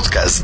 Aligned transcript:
Podcast. 0.00 0.42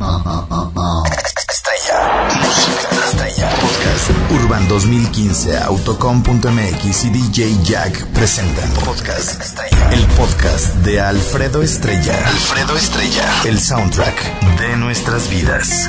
Estrella. 1.48 2.29
Música 2.43 2.89
Estrella. 3.08 3.49
Podcast. 3.49 4.10
Urban 4.32 4.68
2015, 4.68 5.56
Autocom.mx 5.56 7.04
y 7.04 7.09
DJ 7.09 7.56
Jack 7.64 8.04
presentan. 8.08 8.69
Podcast 8.84 9.40
Estrella. 9.40 9.92
El 9.92 10.04
podcast 10.08 10.74
de 10.84 11.00
Alfredo 11.00 11.62
Estrella. 11.62 12.19
Alfredo 12.27 12.77
Estrella. 12.77 13.24
El 13.46 13.58
soundtrack 13.58 14.58
de 14.61 14.77
nuestras 14.77 15.31
vidas. 15.31 15.88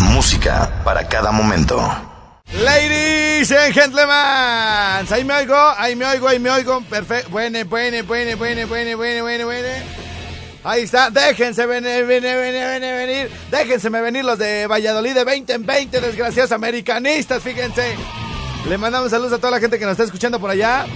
Música 0.00 0.82
para 0.84 1.08
cada 1.08 1.32
momento. 1.32 1.80
Ladies 2.52 3.50
and 3.50 3.72
gentlemen, 3.72 5.06
ahí 5.10 5.24
me 5.24 5.34
oigo, 5.34 5.56
ahí 5.78 5.96
me 5.96 6.04
oigo, 6.04 6.28
ahí 6.28 6.38
me 6.38 6.50
oigo. 6.50 6.82
Perfecto. 6.82 7.30
Bueno, 7.30 7.64
bueno, 7.64 8.04
bueno, 8.04 8.36
bueno, 8.36 8.66
bueno, 8.66 8.96
bueno, 8.98 9.22
bueno, 9.22 9.46
bueno. 9.46 10.03
Ahí 10.64 10.84
está, 10.84 11.10
déjense 11.10 11.66
venir, 11.66 12.06
venir, 12.06 12.36
venir, 12.36 12.80
venir, 12.80 13.30
déjense 13.50 13.90
venir 13.90 14.24
los 14.24 14.38
de 14.38 14.66
Valladolid 14.66 15.12
de 15.12 15.22
20 15.22 15.52
en 15.52 15.66
20, 15.66 16.00
desgraciados 16.00 16.52
americanistas, 16.52 17.42
fíjense. 17.42 17.94
Le 18.66 18.78
mandamos 18.78 19.10
saludos 19.10 19.34
a 19.34 19.38
toda 19.38 19.50
la 19.50 19.60
gente 19.60 19.78
que 19.78 19.84
nos 19.84 19.92
está 19.92 20.04
escuchando 20.04 20.40
por 20.40 20.48
allá. 20.48 20.86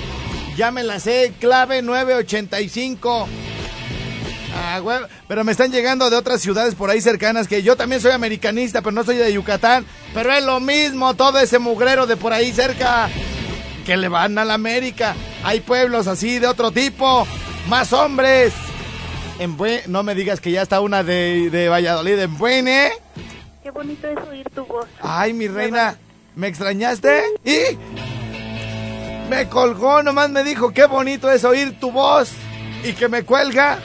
Ya 0.56 0.70
me 0.70 0.82
la 0.82 0.98
sé, 0.98 1.34
clave 1.38 1.82
985. 1.82 3.28
Ah, 4.56 4.80
pero 5.28 5.44
me 5.44 5.52
están 5.52 5.70
llegando 5.70 6.08
de 6.08 6.16
otras 6.16 6.40
ciudades 6.40 6.74
por 6.74 6.88
ahí 6.88 7.02
cercanas 7.02 7.46
que 7.46 7.62
yo 7.62 7.76
también 7.76 8.00
soy 8.00 8.12
americanista, 8.12 8.80
pero 8.80 8.92
no 8.92 9.04
soy 9.04 9.16
de 9.16 9.30
Yucatán. 9.34 9.84
Pero 10.14 10.32
es 10.32 10.44
lo 10.44 10.60
mismo, 10.60 11.12
todo 11.12 11.38
ese 11.40 11.58
mugrero 11.58 12.06
de 12.06 12.16
por 12.16 12.32
ahí 12.32 12.52
cerca 12.52 13.10
que 13.84 13.98
le 13.98 14.08
van 14.08 14.38
a 14.38 14.46
la 14.46 14.54
América. 14.54 15.14
Hay 15.44 15.60
pueblos 15.60 16.06
así 16.06 16.38
de 16.38 16.46
otro 16.46 16.72
tipo, 16.72 17.26
más 17.68 17.92
hombres. 17.92 18.54
En 19.38 19.56
buen, 19.56 19.80
no 19.86 20.02
me 20.02 20.14
digas 20.14 20.40
que 20.40 20.50
ya 20.50 20.62
está 20.62 20.80
una 20.80 21.04
de, 21.04 21.48
de 21.50 21.68
Valladolid 21.68 22.18
en 22.18 22.38
buen, 22.38 22.66
¿eh? 22.66 22.90
Qué 23.62 23.70
bonito 23.70 24.08
es 24.08 24.18
oír 24.28 24.48
tu 24.50 24.64
voz. 24.64 24.86
Ay, 25.00 25.32
mi 25.32 25.46
reina, 25.46 25.96
¿me 26.34 26.48
extrañaste? 26.48 27.22
Y 27.44 27.78
me 29.30 29.48
colgó, 29.48 30.02
nomás 30.02 30.30
me 30.30 30.42
dijo, 30.42 30.72
qué 30.72 30.86
bonito 30.86 31.30
es 31.30 31.44
oír 31.44 31.78
tu 31.78 31.92
voz. 31.92 32.32
Y 32.82 32.94
que 32.94 33.08
me 33.08 33.22
cuelga. 33.24 33.78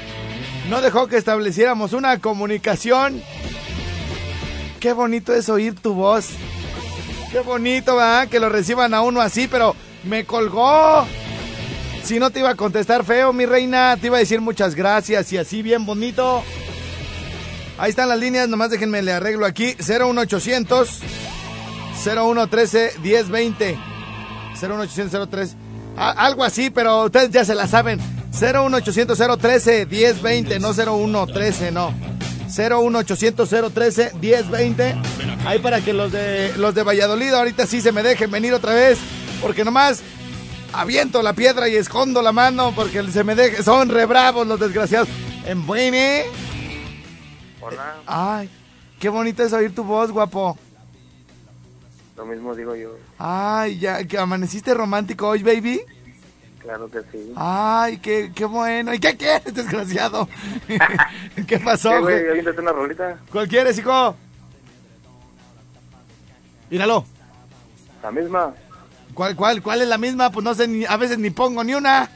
No 0.69 0.81
dejó 0.81 1.08
que 1.08 1.17
estableciéramos 1.17 1.94
una 1.94 2.20
comunicación. 2.20 3.22
Qué 4.80 4.94
bonito 4.94 5.33
es 5.33 5.49
oír 5.49 5.75
tu 5.75 5.94
voz. 5.94 6.30
Qué 7.31 7.39
bonito, 7.39 7.95
¿verdad? 7.95 8.27
Que 8.27 8.39
lo 8.39 8.49
reciban 8.49 8.94
a 8.94 9.02
uno 9.02 9.22
así, 9.22 9.47
pero 9.47 9.75
me 10.03 10.25
colgó. 10.25 11.05
Si 12.03 12.19
no 12.19 12.31
te 12.31 12.39
iba 12.39 12.49
a 12.49 12.55
contestar 12.55 13.05
feo, 13.05 13.31
mi 13.31 13.45
reina, 13.45 13.95
te 13.99 14.07
iba 14.07 14.17
a 14.17 14.19
decir 14.19 14.41
muchas 14.41 14.75
gracias 14.75 15.31
y 15.31 15.37
así 15.37 15.61
bien 15.61 15.85
bonito. 15.85 16.43
Ahí 17.77 17.89
están 17.89 18.09
las 18.09 18.19
líneas, 18.19 18.49
nomás 18.49 18.69
déjenme 18.69 19.01
le 19.01 19.13
arreglo 19.13 19.45
aquí. 19.45 19.75
01800 19.79 20.99
0113 22.03 22.93
1020. 23.01 23.77
01800 24.61 25.29
03. 25.29 25.55
Algo 25.95 26.43
así, 26.43 26.69
pero 26.69 27.05
ustedes 27.05 27.31
ya 27.31 27.45
se 27.45 27.55
la 27.55 27.67
saben. 27.67 27.99
01800 28.33 29.17
013 29.39 29.85
1020, 29.85 30.59
no 30.59 30.73
0113, 30.73 31.71
no. 31.71 31.93
01800 32.47 33.49
013 33.73 34.11
1020. 34.19 34.95
Ahí 35.45 35.59
para 35.59 35.79
que 35.81 35.93
los 35.93 36.11
de 36.11 36.53
los 36.57 36.75
de 36.75 36.83
Valladolid 36.83 37.33
ahorita 37.33 37.65
sí 37.65 37.79
se 37.79 37.91
me 37.91 38.03
dejen 38.03 38.29
venir 38.29 38.53
otra 38.53 38.73
vez, 38.73 38.97
porque 39.41 39.63
nomás 39.63 40.01
aviento 40.73 41.21
la 41.21 41.33
piedra 41.33 41.67
y 41.69 41.75
escondo 41.75 42.21
la 42.21 42.31
mano 42.31 42.73
porque 42.75 43.03
se 43.11 43.23
me 43.23 43.35
deje, 43.35 43.63
son 43.63 43.89
re 43.89 44.05
bravos 44.05 44.45
los 44.47 44.59
desgraciados. 44.59 45.07
En 45.45 45.65
buene. 45.65 46.25
Hola, 47.61 47.95
Ay, 48.05 48.49
qué 48.99 49.09
bonito 49.09 49.43
es 49.43 49.53
oír 49.53 49.73
tu 49.73 49.83
voz, 49.83 50.11
guapo. 50.11 50.57
lo 52.17 52.25
mismo 52.25 52.53
digo 52.55 52.75
yo, 52.75 52.95
Ay, 53.17 53.80
ya 53.80 54.03
que 54.05 54.17
amaneciste 54.17 54.73
romántico 54.73 55.30
hoy, 55.30 55.43
baby. 55.43 55.81
claro 56.59 56.89
que 56.89 56.99
sí. 57.11 57.31
Ay, 57.36 57.98
qué, 57.99 58.31
qué 58.36 58.45
bueno. 58.45 58.93
¿Y 58.93 58.99
qué 58.99 59.15
quieres, 59.15 59.53
desgraciado? 59.53 60.27
¿Qué 61.48 61.59
pasó, 61.59 61.89
¿Qué, 61.92 61.99
güey? 61.99 62.30
¿Aviéntate 62.30 62.61
una 62.61 62.71
rolita? 62.73 63.17
¿Cuál 63.31 63.48
quieres, 63.48 63.77
hijo? 63.77 64.15
Míralo. 66.69 67.05
La 68.02 68.11
misma, 68.11 68.53
¿Cuál, 69.13 69.35
cuál, 69.35 69.61
¿Cuál 69.61 69.81
es 69.81 69.87
la 69.87 69.97
misma? 69.97 70.31
Pues 70.31 70.43
no 70.43 70.53
sé, 70.55 70.67
ni, 70.67 70.85
a 70.85 70.97
veces 70.97 71.17
ni 71.19 71.29
pongo 71.29 71.63
ni 71.63 71.73
una. 71.73 72.09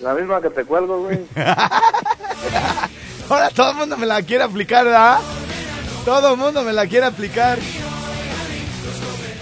la 0.00 0.14
misma 0.14 0.40
que 0.40 0.50
te 0.50 0.64
cuelgo, 0.64 1.02
güey. 1.02 1.20
Ahora 3.28 3.50
todo 3.50 3.70
el 3.70 3.76
mundo 3.76 3.96
me 3.96 4.06
la 4.06 4.22
quiere 4.22 4.44
aplicar, 4.44 4.84
¿verdad? 4.84 5.18
Todo 6.04 6.32
el 6.32 6.36
mundo 6.38 6.62
me 6.62 6.72
la 6.72 6.86
quiere 6.86 7.06
aplicar. 7.06 7.58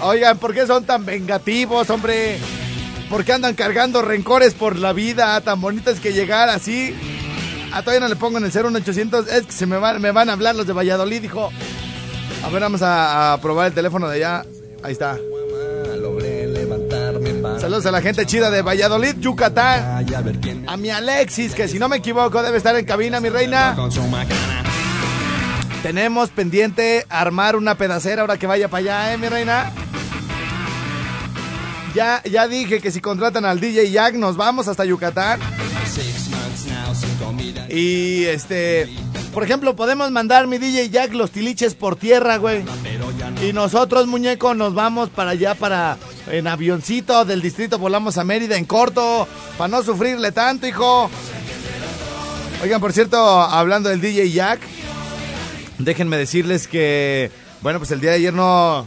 Oigan, 0.02 0.38
¿por 0.38 0.54
qué 0.54 0.66
son 0.66 0.84
tan 0.84 1.04
vengativos, 1.04 1.90
hombre? 1.90 2.38
¿Por 3.08 3.24
qué 3.24 3.32
andan 3.32 3.54
cargando 3.54 4.02
rencores 4.02 4.54
por 4.54 4.76
la 4.76 4.92
vida? 4.92 5.40
Tan 5.40 5.60
bonito 5.60 5.90
es 5.90 5.98
que 6.00 6.12
llegar 6.12 6.48
así. 6.48 6.94
Ah, 7.72 7.82
todavía 7.82 8.00
no 8.00 8.08
le 8.08 8.16
pongo 8.16 8.38
en 8.38 8.44
el 8.44 8.52
01800. 8.52 9.26
Es 9.28 9.46
que 9.46 9.52
se 9.52 9.66
me 9.66 9.78
van, 9.78 10.00
me 10.00 10.12
van 10.12 10.30
a 10.30 10.34
hablar 10.34 10.54
los 10.54 10.66
de 10.66 10.72
Valladolid, 10.72 11.20
dijo. 11.20 11.50
A 12.44 12.48
ver, 12.50 12.62
vamos 12.62 12.82
a, 12.82 13.32
a 13.32 13.40
probar 13.40 13.66
el 13.68 13.74
teléfono 13.74 14.08
de 14.08 14.16
allá. 14.16 14.44
Ahí 14.82 14.92
está. 14.92 15.18
Saludos 17.70 17.86
a 17.86 17.92
la 17.92 18.02
gente 18.02 18.26
chida 18.26 18.50
de 18.50 18.62
Valladolid, 18.62 19.14
Yucatán. 19.20 20.04
A 20.66 20.76
mi 20.76 20.90
Alexis, 20.90 21.54
que 21.54 21.68
si 21.68 21.78
no 21.78 21.88
me 21.88 21.98
equivoco 21.98 22.42
debe 22.42 22.56
estar 22.56 22.74
en 22.74 22.84
cabina, 22.84 23.20
mi 23.20 23.28
reina. 23.28 23.76
Tenemos 25.80 26.30
pendiente 26.30 27.06
armar 27.08 27.54
una 27.54 27.76
pedacera 27.76 28.22
ahora 28.22 28.38
que 28.38 28.48
vaya 28.48 28.66
para 28.66 28.80
allá, 28.80 29.12
¿eh, 29.12 29.18
mi 29.18 29.28
reina? 29.28 29.70
Ya, 31.94 32.20
ya 32.24 32.48
dije 32.48 32.80
que 32.80 32.90
si 32.90 33.00
contratan 33.00 33.44
al 33.44 33.60
DJ 33.60 33.92
Jack 33.92 34.16
nos 34.16 34.36
vamos 34.36 34.66
hasta 34.66 34.84
Yucatán. 34.84 35.38
Y 37.68 38.24
este, 38.24 38.88
por 39.32 39.44
ejemplo, 39.44 39.76
podemos 39.76 40.10
mandar 40.10 40.48
mi 40.48 40.58
DJ 40.58 40.90
Jack 40.90 41.12
los 41.12 41.30
tiliches 41.30 41.76
por 41.76 41.94
tierra, 41.94 42.36
güey. 42.38 42.64
Y 43.42 43.52
nosotros, 43.52 44.06
muñeco, 44.06 44.54
nos 44.54 44.74
vamos 44.74 45.10
para 45.10 45.30
allá, 45.30 45.54
para 45.54 45.96
en 46.30 46.46
avioncito 46.46 47.24
del 47.24 47.40
distrito, 47.40 47.78
volamos 47.78 48.18
a 48.18 48.24
Mérida 48.24 48.56
en 48.56 48.64
corto, 48.64 49.26
para 49.56 49.68
no 49.68 49.82
sufrirle 49.82 50.32
tanto, 50.32 50.66
hijo. 50.66 51.10
Oigan, 52.62 52.80
por 52.80 52.92
cierto, 52.92 53.18
hablando 53.18 53.88
del 53.88 54.00
DJ 54.00 54.30
Jack, 54.30 54.60
déjenme 55.78 56.16
decirles 56.16 56.68
que, 56.68 57.30
bueno, 57.62 57.78
pues 57.78 57.90
el 57.90 58.00
día 58.00 58.10
de 58.10 58.16
ayer 58.16 58.34
no, 58.34 58.86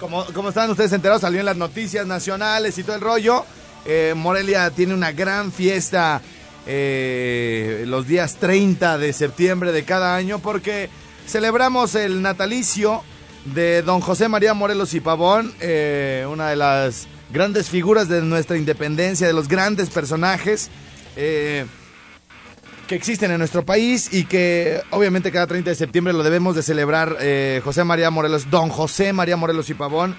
como, 0.00 0.24
como 0.26 0.48
están 0.48 0.70
ustedes 0.70 0.92
enterados, 0.92 1.22
salió 1.22 1.40
en 1.40 1.46
las 1.46 1.56
noticias 1.56 2.06
nacionales 2.06 2.78
y 2.78 2.84
todo 2.84 2.96
el 2.96 3.02
rollo. 3.02 3.44
Eh, 3.84 4.14
Morelia 4.16 4.70
tiene 4.70 4.94
una 4.94 5.12
gran 5.12 5.52
fiesta 5.52 6.20
eh, 6.66 7.84
los 7.86 8.06
días 8.06 8.36
30 8.36 8.98
de 8.98 9.12
septiembre 9.12 9.72
de 9.72 9.84
cada 9.84 10.14
año 10.16 10.38
porque 10.38 10.90
celebramos 11.26 11.94
el 11.94 12.20
natalicio 12.20 13.02
de 13.44 13.82
don 13.82 14.00
José 14.00 14.28
María 14.28 14.54
Morelos 14.54 14.94
y 14.94 15.00
Pavón, 15.00 15.52
eh, 15.60 16.26
una 16.30 16.48
de 16.50 16.56
las 16.56 17.08
grandes 17.32 17.68
figuras 17.68 18.08
de 18.08 18.22
nuestra 18.22 18.56
independencia, 18.56 19.26
de 19.26 19.32
los 19.32 19.48
grandes 19.48 19.90
personajes. 19.90 20.70
eh, 21.16 21.66
que 22.86 22.94
existen 22.94 23.30
en 23.30 23.38
nuestro 23.38 23.66
país 23.66 24.14
y 24.14 24.24
que 24.24 24.80
obviamente 24.92 25.30
cada 25.30 25.46
30 25.46 25.68
de 25.68 25.76
septiembre 25.76 26.14
lo 26.14 26.22
debemos 26.22 26.56
de 26.56 26.62
celebrar. 26.62 27.16
eh, 27.20 27.60
José 27.62 27.84
María 27.84 28.10
Morelos, 28.10 28.48
don 28.48 28.70
José 28.70 29.12
María 29.12 29.36
Morelos 29.36 29.68
y 29.68 29.74
Pavón, 29.74 30.16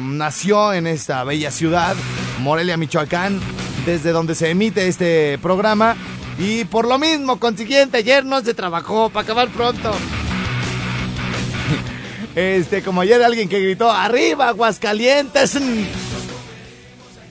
nació 0.00 0.72
en 0.72 0.86
esta 0.86 1.22
bella 1.24 1.50
ciudad, 1.50 1.94
Morelia, 2.40 2.76
Michoacán, 2.78 3.38
desde 3.84 4.12
donde 4.12 4.34
se 4.34 4.48
emite 4.50 4.88
este 4.88 5.38
programa. 5.42 5.94
Y 6.38 6.64
por 6.64 6.88
lo 6.88 6.98
mismo, 6.98 7.38
consiguiente, 7.38 7.98
ayer 7.98 8.24
no 8.24 8.40
se 8.40 8.54
trabajó 8.54 9.10
para 9.10 9.24
acabar 9.24 9.48
pronto. 9.50 9.92
Este, 12.34 12.82
como 12.82 13.00
ayer 13.00 13.22
alguien 13.22 13.48
que 13.48 13.60
gritó, 13.60 13.90
arriba, 13.90 14.48
Aguascalientes. 14.48 15.58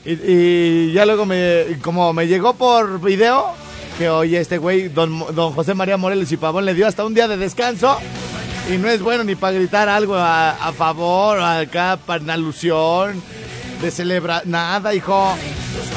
Y, 0.05 0.91
ya 0.91 1.05
luego 1.05 1.25
me, 1.25 1.77
como 1.81 2.13
me 2.13 2.27
llegó 2.27 2.53
por 2.53 2.99
video, 3.01 3.53
que 3.97 4.09
oye, 4.09 4.39
este 4.39 4.57
güey, 4.57 4.89
don, 4.89 5.35
don 5.35 5.53
José 5.53 5.73
María 5.73 5.97
Morelos 5.97 6.31
y 6.31 6.37
Pavón 6.37 6.65
le 6.65 6.73
dio 6.73 6.87
hasta 6.87 7.05
un 7.05 7.13
día 7.13 7.27
de 7.27 7.37
descanso. 7.37 7.97
Y 8.71 8.77
no 8.77 8.89
es 8.89 9.01
bueno 9.01 9.23
ni 9.23 9.35
para 9.35 9.53
gritar 9.53 9.89
algo 9.89 10.15
a, 10.15 10.51
a 10.51 10.71
favor, 10.73 11.39
acá, 11.41 11.97
para 12.05 12.23
una 12.23 12.33
alusión, 12.33 13.21
de 13.81 13.91
celebrar, 13.91 14.45
nada, 14.45 14.93
hijo. 14.93 15.35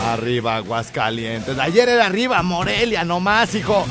Arriba, 0.06 0.56
Aguascalientes. 0.56 1.58
Ayer 1.58 1.88
era 1.88 2.06
arriba, 2.06 2.43
Morelia, 2.43 3.04
nomás, 3.04 3.54
hijo. 3.54 3.84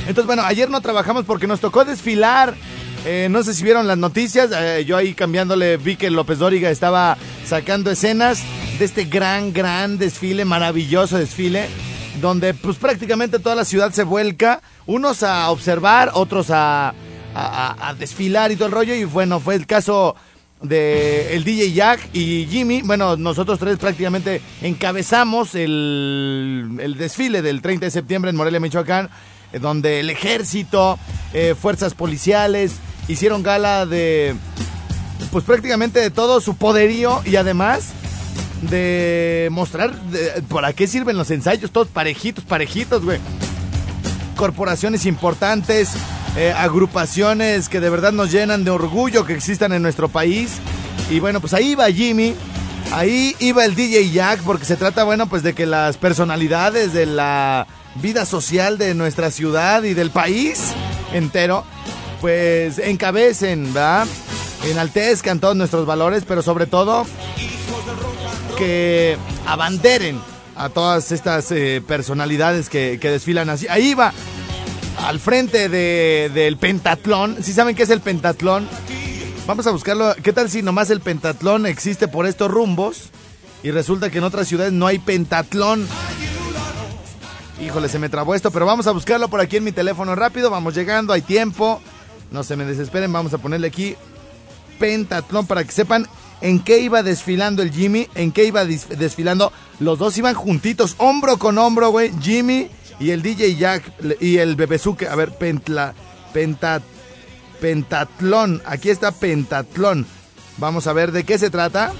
Entonces, 0.00 0.26
bueno, 0.26 0.42
ayer 0.42 0.70
no 0.70 0.80
trabajamos 0.80 1.24
porque 1.24 1.46
nos 1.46 1.60
tocó 1.60 1.84
desfilar. 1.84 2.54
Eh, 3.04 3.28
no 3.30 3.42
sé 3.42 3.54
si 3.54 3.64
vieron 3.64 3.86
las 3.86 3.98
noticias. 3.98 4.50
eh, 4.54 4.84
yo 4.86 4.96
ahí 4.96 5.14
cambiándole 5.14 5.76
vi 5.76 5.96
que 5.96 6.10
López 6.10 6.38
Dóriga 6.38 6.70
estaba 6.70 7.16
sacando 7.46 7.90
escenas 7.90 8.42
de 8.78 8.84
este 8.84 9.04
gran, 9.04 9.52
gran 9.52 9.98
desfile, 9.98 10.44
maravilloso 10.44 11.16
desfile, 11.18 11.68
donde 12.20 12.54
pues 12.54 12.76
prácticamente 12.76 13.38
toda 13.38 13.54
la 13.54 13.64
ciudad 13.64 13.92
se 13.92 14.02
vuelca. 14.02 14.60
Unos 14.86 15.22
a 15.22 15.50
observar, 15.50 16.10
otros 16.14 16.50
a, 16.50 16.92
a- 17.34 17.94
desfilar 17.98 18.50
y 18.52 18.56
todo 18.56 18.66
el 18.66 18.72
rollo. 18.72 18.94
Y 18.94 19.04
bueno, 19.04 19.40
fue 19.40 19.54
el 19.54 19.66
caso 19.66 20.14
de 20.60 21.34
el 21.36 21.44
DJ 21.44 21.72
Jack 21.72 22.08
y 22.12 22.46
Jimmy. 22.50 22.82
Bueno, 22.82 23.16
nosotros 23.16 23.58
tres 23.58 23.78
prácticamente 23.78 24.42
encabezamos 24.60 25.54
el, 25.54 26.78
el 26.80 26.96
desfile 26.98 27.42
del 27.42 27.62
30 27.62 27.86
de 27.86 27.90
septiembre 27.90 28.30
en 28.30 28.36
Morelia, 28.36 28.58
Michoacán, 28.60 29.08
eh, 29.52 29.58
donde 29.60 30.00
el 30.00 30.10
ejército, 30.10 30.98
fuerzas 31.60 31.94
policiales 31.94 32.72
hicieron 33.08 33.42
gala 33.42 33.86
de, 33.86 34.34
pues 35.32 35.44
prácticamente 35.44 35.98
de 36.00 36.10
todo 36.10 36.40
su 36.40 36.56
poderío 36.56 37.20
y 37.24 37.36
además 37.36 37.86
de 38.62 39.48
mostrar 39.50 39.94
de- 40.10 40.42
para 40.48 40.72
qué 40.72 40.86
sirven 40.86 41.16
los 41.16 41.30
ensayos, 41.30 41.70
todos 41.70 41.88
parejitos, 41.88 42.44
parejitos, 42.44 43.04
güey. 43.04 43.18
Corporaciones 44.36 45.06
importantes, 45.06 45.90
eh, 46.36 46.52
agrupaciones 46.56 47.68
que 47.68 47.80
de 47.80 47.90
verdad 47.90 48.12
nos 48.12 48.30
llenan 48.30 48.64
de 48.64 48.70
orgullo 48.70 49.24
que 49.24 49.32
existan 49.34 49.72
en 49.72 49.82
nuestro 49.82 50.08
país. 50.08 50.52
Y 51.10 51.18
bueno, 51.20 51.40
pues 51.40 51.54
ahí 51.54 51.70
iba 51.72 51.86
Jimmy, 51.90 52.34
ahí 52.92 53.34
iba 53.40 53.64
el 53.64 53.74
DJ 53.74 54.10
Jack, 54.10 54.40
porque 54.42 54.64
se 54.64 54.76
trata, 54.76 55.04
bueno, 55.04 55.26
pues 55.28 55.42
de 55.42 55.54
que 55.54 55.66
las 55.66 55.96
personalidades 55.96 56.92
de 56.92 57.06
la 57.06 57.66
vida 57.96 58.26
social 58.26 58.78
de 58.78 58.94
nuestra 58.94 59.30
ciudad 59.32 59.82
y 59.82 59.94
del 59.94 60.10
país 60.10 60.60
entero, 61.12 61.64
pues 62.20 62.78
encabecen, 62.78 63.72
¿verdad? 63.72 64.06
Enaltezcan 64.64 65.40
todos 65.40 65.56
nuestros 65.56 65.86
valores, 65.86 66.24
pero 66.26 66.42
sobre 66.42 66.66
todo 66.66 67.06
que 68.56 69.16
abanderen 69.46 70.20
a 70.56 70.68
todas 70.68 71.12
estas 71.12 71.50
eh, 71.52 71.82
personalidades 71.86 72.68
que, 72.68 72.98
desfilan 72.98 73.48
así. 73.50 73.66
Ahí 73.68 73.94
va, 73.94 74.12
al 75.06 75.20
frente 75.20 75.68
de- 75.68 76.30
del 76.34 76.56
pentatlón. 76.56 77.36
¿Sí 77.42 77.52
saben 77.52 77.76
qué 77.76 77.84
es 77.84 77.90
el 77.90 78.00
pentatlón? 78.00 78.68
Vamos 79.46 79.66
a 79.66 79.70
buscarlo. 79.70 80.14
¿Qué 80.22 80.32
tal 80.32 80.50
si 80.50 80.62
nomás 80.62 80.90
el 80.90 81.00
pentatlón 81.00 81.66
existe 81.66 82.08
por 82.08 82.26
estos 82.26 82.50
rumbos? 82.50 83.10
Y 83.62 83.70
resulta 83.70 84.10
que 84.10 84.18
en 84.18 84.24
otras 84.24 84.48
ciudades 84.48 84.72
no 84.72 84.86
hay 84.86 84.98
pentatlón. 84.98 85.86
Híjole, 87.64 87.88
se 87.88 87.98
me 87.98 88.08
trabó 88.08 88.34
esto, 88.34 88.50
pero 88.50 88.66
vamos 88.66 88.86
a 88.86 88.92
buscarlo 88.92 89.28
por 89.28 89.40
aquí 89.40 89.56
en 89.56 89.64
mi 89.64 89.72
teléfono 89.72 90.14
rápido. 90.14 90.50
Vamos 90.50 90.74
llegando, 90.74 91.12
hay 91.12 91.22
tiempo. 91.22 91.80
No 92.30 92.42
se 92.42 92.56
me 92.56 92.64
desesperen, 92.64 93.12
vamos 93.12 93.32
a 93.34 93.38
ponerle 93.38 93.68
aquí 93.68 93.96
pentatlón 94.78 95.46
para 95.46 95.64
que 95.64 95.72
sepan 95.72 96.06
en 96.40 96.60
qué 96.60 96.78
iba 96.78 97.02
desfilando 97.02 97.62
el 97.62 97.72
Jimmy, 97.72 98.08
en 98.14 98.32
qué 98.32 98.44
iba 98.44 98.64
desfilando. 98.64 99.52
Los 99.80 99.98
dos 99.98 100.16
iban 100.18 100.34
juntitos, 100.34 100.94
hombro 100.98 101.38
con 101.38 101.58
hombro, 101.58 101.90
güey. 101.90 102.12
Jimmy 102.20 102.70
y 103.00 103.10
el 103.10 103.22
DJ 103.22 103.56
Jack 103.56 103.92
y 104.20 104.38
el 104.38 104.56
Bebezuque. 104.56 105.08
A 105.08 105.14
ver, 105.14 105.36
pentla, 105.36 105.94
penta, 106.32 106.80
pentatlón. 107.60 108.62
Aquí 108.66 108.90
está 108.90 109.12
pentatlón. 109.12 110.06
Vamos 110.58 110.86
a 110.86 110.92
ver 110.92 111.12
de 111.12 111.24
qué 111.24 111.38
se 111.38 111.50
trata. 111.50 111.92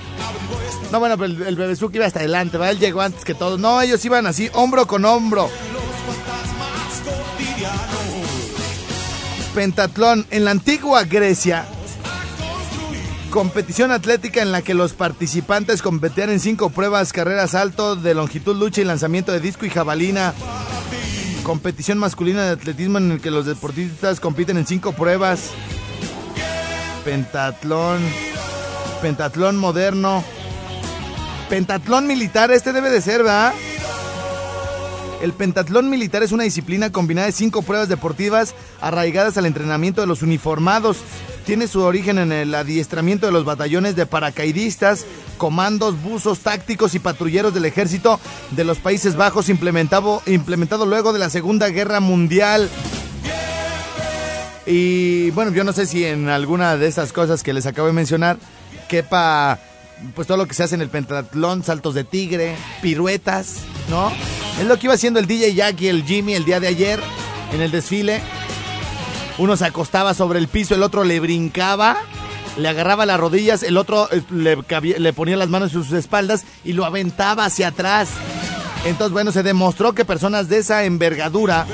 No, 0.92 1.00
bueno, 1.00 1.18
pero 1.18 1.32
el, 1.32 1.42
el 1.42 1.56
Bebezuque 1.56 1.98
iba 1.98 2.06
hasta 2.06 2.20
adelante, 2.20 2.58
¿va? 2.58 2.70
Él 2.70 2.78
llegó 2.78 3.00
antes 3.00 3.24
que 3.24 3.34
todos. 3.34 3.58
No, 3.58 3.80
ellos 3.80 4.04
iban 4.04 4.26
así, 4.26 4.50
hombro 4.54 4.86
con 4.86 5.04
hombro. 5.04 5.50
Pentatlón. 9.58 10.24
En 10.30 10.44
la 10.44 10.52
antigua 10.52 11.02
Grecia, 11.02 11.66
competición 13.30 13.90
atlética 13.90 14.40
en 14.40 14.52
la 14.52 14.62
que 14.62 14.72
los 14.72 14.92
participantes 14.92 15.82
competían 15.82 16.30
en 16.30 16.38
cinco 16.38 16.70
pruebas, 16.70 17.12
carreras 17.12 17.56
alto, 17.56 17.96
de 17.96 18.14
longitud, 18.14 18.54
lucha 18.54 18.82
y 18.82 18.84
lanzamiento 18.84 19.32
de 19.32 19.40
disco 19.40 19.66
y 19.66 19.70
jabalina. 19.70 20.32
Competición 21.42 21.98
masculina 21.98 22.44
de 22.44 22.50
atletismo 22.52 22.98
en 22.98 23.10
el 23.10 23.20
que 23.20 23.32
los 23.32 23.46
deportistas 23.46 24.20
compiten 24.20 24.58
en 24.58 24.66
cinco 24.68 24.92
pruebas. 24.92 25.50
Pentatlón. 27.04 28.00
Pentatlón 29.02 29.56
moderno. 29.56 30.22
Pentatlón 31.50 32.06
militar, 32.06 32.52
este 32.52 32.72
debe 32.72 32.90
de 32.90 33.00
ser, 33.00 33.24
¿verdad? 33.24 33.52
El 35.20 35.32
pentatlón 35.32 35.90
militar 35.90 36.22
es 36.22 36.30
una 36.30 36.44
disciplina 36.44 36.92
combinada 36.92 37.26
de 37.26 37.32
cinco 37.32 37.62
pruebas 37.62 37.88
deportivas 37.88 38.54
arraigadas 38.80 39.36
al 39.36 39.46
entrenamiento 39.46 40.00
de 40.00 40.06
los 40.06 40.22
uniformados. 40.22 40.98
Tiene 41.44 41.66
su 41.66 41.82
origen 41.82 42.18
en 42.18 42.30
el 42.30 42.54
adiestramiento 42.54 43.26
de 43.26 43.32
los 43.32 43.44
batallones 43.44 43.96
de 43.96 44.06
paracaidistas, 44.06 45.06
comandos, 45.36 46.00
buzos 46.02 46.40
tácticos 46.40 46.94
y 46.94 47.00
patrulleros 47.00 47.52
del 47.52 47.64
ejército 47.64 48.20
de 48.52 48.62
los 48.64 48.78
Países 48.78 49.16
Bajos, 49.16 49.48
implementado, 49.48 50.22
luego 50.86 51.12
de 51.12 51.18
la 51.18 51.30
Segunda 51.30 51.68
Guerra 51.68 51.98
Mundial. 51.98 52.68
Y 54.66 55.30
bueno, 55.30 55.50
yo 55.50 55.64
no 55.64 55.72
sé 55.72 55.86
si 55.86 56.04
en 56.04 56.28
alguna 56.28 56.76
de 56.76 56.86
esas 56.86 57.12
cosas 57.12 57.42
que 57.42 57.54
les 57.54 57.66
acabo 57.66 57.88
de 57.88 57.94
mencionar 57.94 58.38
quepa 58.88 59.58
pues 60.14 60.28
todo 60.28 60.36
lo 60.36 60.46
que 60.46 60.54
se 60.54 60.62
hace 60.62 60.76
en 60.76 60.82
el 60.82 60.90
pentatlón, 60.90 61.64
saltos 61.64 61.94
de 61.94 62.04
tigre, 62.04 62.54
piruetas, 62.82 63.62
¿no? 63.88 64.12
Es 64.60 64.66
lo 64.66 64.78
que 64.78 64.86
iba 64.86 64.94
haciendo 64.94 65.20
el 65.20 65.26
DJ 65.26 65.54
Jack 65.54 65.80
y 65.82 65.88
el 65.88 66.04
Jimmy 66.04 66.34
el 66.34 66.44
día 66.44 66.60
de 66.60 66.68
ayer 66.68 67.00
en 67.52 67.60
el 67.60 67.70
desfile. 67.70 68.20
Uno 69.38 69.56
se 69.56 69.64
acostaba 69.64 70.14
sobre 70.14 70.38
el 70.38 70.48
piso, 70.48 70.74
el 70.74 70.82
otro 70.82 71.04
le 71.04 71.20
brincaba, 71.20 71.98
le 72.56 72.68
agarraba 72.68 73.06
las 73.06 73.20
rodillas, 73.20 73.62
el 73.62 73.76
otro 73.76 74.08
eh, 74.10 74.22
le, 74.30 75.12
ponía 75.12 75.36
las 75.36 75.48
manos 75.48 75.72
en 75.72 75.84
sus 75.84 75.92
espaldas 75.92 76.44
y 76.64 76.72
lo 76.72 76.84
aventaba 76.84 77.44
hacia 77.44 77.68
atrás. 77.68 78.08
Entonces, 78.84 79.12
bueno, 79.12 79.32
se 79.32 79.42
demostró 79.42 79.92
que 79.92 80.04
personas 80.04 80.48
de 80.48 80.58
esa 80.58 80.84
envergadura, 80.84 81.66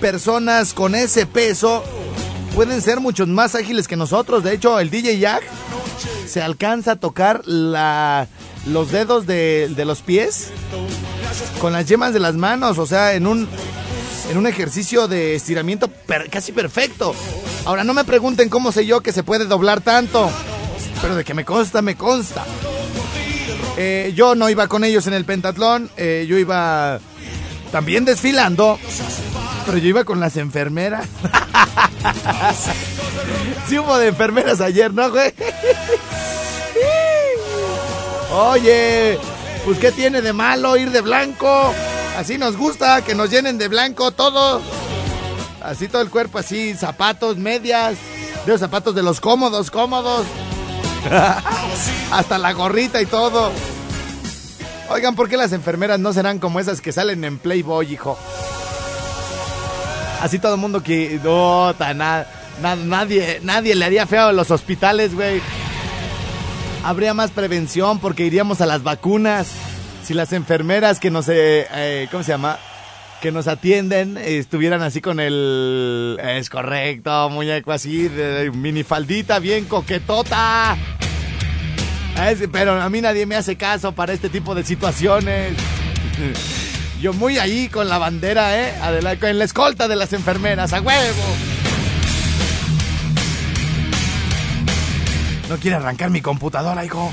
personas 0.00 0.74
con 0.74 0.94
ese 0.94 1.26
peso, 1.26 1.82
pueden 2.54 2.82
ser 2.82 3.00
muchos 3.00 3.28
más 3.28 3.54
ágiles 3.54 3.88
que 3.88 3.96
nosotros. 3.96 4.44
De 4.44 4.54
hecho, 4.54 4.78
el 4.80 4.90
DJ 4.90 5.18
Jack 5.18 5.42
se 6.26 6.42
alcanza 6.42 6.92
a 6.92 6.96
tocar 6.96 7.42
los 7.46 8.90
dedos 8.90 9.26
de, 9.26 9.72
de 9.74 9.84
los 9.86 10.02
pies 10.02 10.50
con 11.60 11.72
las 11.72 11.86
yemas 11.86 12.12
de 12.12 12.20
las 12.20 12.34
manos, 12.34 12.78
o 12.78 12.86
sea, 12.86 13.14
en 13.14 13.26
un, 13.26 13.48
en 14.30 14.38
un 14.38 14.46
ejercicio 14.46 15.08
de 15.08 15.34
estiramiento 15.34 15.90
casi 16.30 16.52
perfecto. 16.52 17.14
Ahora, 17.64 17.84
no 17.84 17.94
me 17.94 18.04
pregunten 18.04 18.48
cómo 18.48 18.72
sé 18.72 18.86
yo 18.86 19.00
que 19.00 19.12
se 19.12 19.22
puede 19.22 19.46
doblar 19.46 19.80
tanto, 19.80 20.30
pero 21.02 21.16
de 21.16 21.24
que 21.24 21.34
me 21.34 21.44
consta, 21.44 21.82
me 21.82 21.96
consta. 21.96 22.44
Eh, 23.76 24.12
yo 24.14 24.34
no 24.34 24.50
iba 24.50 24.66
con 24.66 24.84
ellos 24.84 25.06
en 25.06 25.14
el 25.14 25.24
pentatlón, 25.24 25.90
eh, 25.96 26.26
yo 26.28 26.38
iba 26.38 26.98
también 27.70 28.04
desfilando, 28.04 28.78
pero 29.66 29.78
yo 29.78 29.88
iba 29.88 30.04
con 30.04 30.18
las 30.18 30.36
enfermeras. 30.36 31.06
sí 33.68 33.78
hubo 33.78 33.96
de 33.98 34.08
enfermeras 34.08 34.60
ayer, 34.60 34.92
¿no, 34.92 35.10
güey? 35.10 35.32
Oye, 38.32 39.18
pues 39.68 39.78
¿qué 39.80 39.92
tiene 39.92 40.22
de 40.22 40.32
malo 40.32 40.78
ir 40.78 40.90
de 40.90 41.02
blanco? 41.02 41.74
Así 42.16 42.38
nos 42.38 42.56
gusta, 42.56 43.02
que 43.02 43.14
nos 43.14 43.28
llenen 43.30 43.58
de 43.58 43.68
blanco 43.68 44.12
todo. 44.12 44.62
Así 45.60 45.88
todo 45.88 46.00
el 46.00 46.08
cuerpo, 46.08 46.38
así, 46.38 46.72
zapatos, 46.74 47.36
medias, 47.36 47.98
de 48.46 48.52
los 48.52 48.60
zapatos 48.60 48.94
de 48.94 49.02
los 49.02 49.20
cómodos, 49.20 49.70
cómodos. 49.70 50.24
Hasta 52.10 52.38
la 52.38 52.52
gorrita 52.54 53.02
y 53.02 53.04
todo. 53.04 53.52
Oigan, 54.88 55.14
¿por 55.14 55.28
qué 55.28 55.36
las 55.36 55.52
enfermeras 55.52 56.00
no 56.00 56.14
serán 56.14 56.38
como 56.38 56.60
esas 56.60 56.80
que 56.80 56.90
salen 56.90 57.22
en 57.24 57.36
Playboy, 57.38 57.92
hijo? 57.92 58.18
Así 60.22 60.38
todo 60.38 60.54
el 60.54 60.60
mundo 60.62 60.82
que... 60.82 61.20
No, 61.22 61.74
ta, 61.76 61.92
na- 61.92 62.24
na- 62.62 62.74
nadie, 62.74 63.40
nadie 63.42 63.74
le 63.74 63.84
haría 63.84 64.06
feo 64.06 64.28
a 64.28 64.32
los 64.32 64.50
hospitales, 64.50 65.14
güey. 65.14 65.42
Habría 66.88 67.12
más 67.12 67.30
prevención 67.32 67.98
porque 67.98 68.24
iríamos 68.24 68.62
a 68.62 68.66
las 68.66 68.82
vacunas. 68.82 69.48
Si 70.04 70.14
las 70.14 70.32
enfermeras 70.32 70.98
que 71.00 71.10
nos... 71.10 71.28
eh, 71.28 71.66
eh, 71.70 72.08
¿Cómo 72.10 72.22
se 72.22 72.32
llama? 72.32 72.58
Que 73.20 73.30
nos 73.30 73.46
atienden 73.46 74.16
eh, 74.16 74.38
estuvieran 74.38 74.80
así 74.80 75.02
con 75.02 75.20
el... 75.20 76.18
Es 76.24 76.48
correcto, 76.48 77.28
muñeco 77.28 77.72
así, 77.72 78.08
de 78.08 78.50
minifaldita, 78.54 79.38
bien 79.38 79.66
coquetota. 79.66 80.78
Pero 82.50 82.80
a 82.80 82.88
mí 82.88 83.02
nadie 83.02 83.26
me 83.26 83.36
hace 83.36 83.56
caso 83.56 83.92
para 83.92 84.14
este 84.14 84.30
tipo 84.30 84.54
de 84.54 84.64
situaciones. 84.64 85.52
Yo 87.02 87.12
muy 87.12 87.36
ahí 87.38 87.68
con 87.68 87.90
la 87.90 87.98
bandera, 87.98 88.58
¿eh? 88.58 88.72
Adela- 88.80 89.16
con 89.20 89.38
la 89.38 89.44
escolta 89.44 89.88
de 89.88 89.96
las 89.96 90.14
enfermeras, 90.14 90.72
a 90.72 90.80
huevo. 90.80 91.22
No 95.48 95.56
quiere 95.56 95.76
arrancar 95.76 96.10
mi 96.10 96.20
computadora, 96.20 96.84
hijo. 96.84 97.10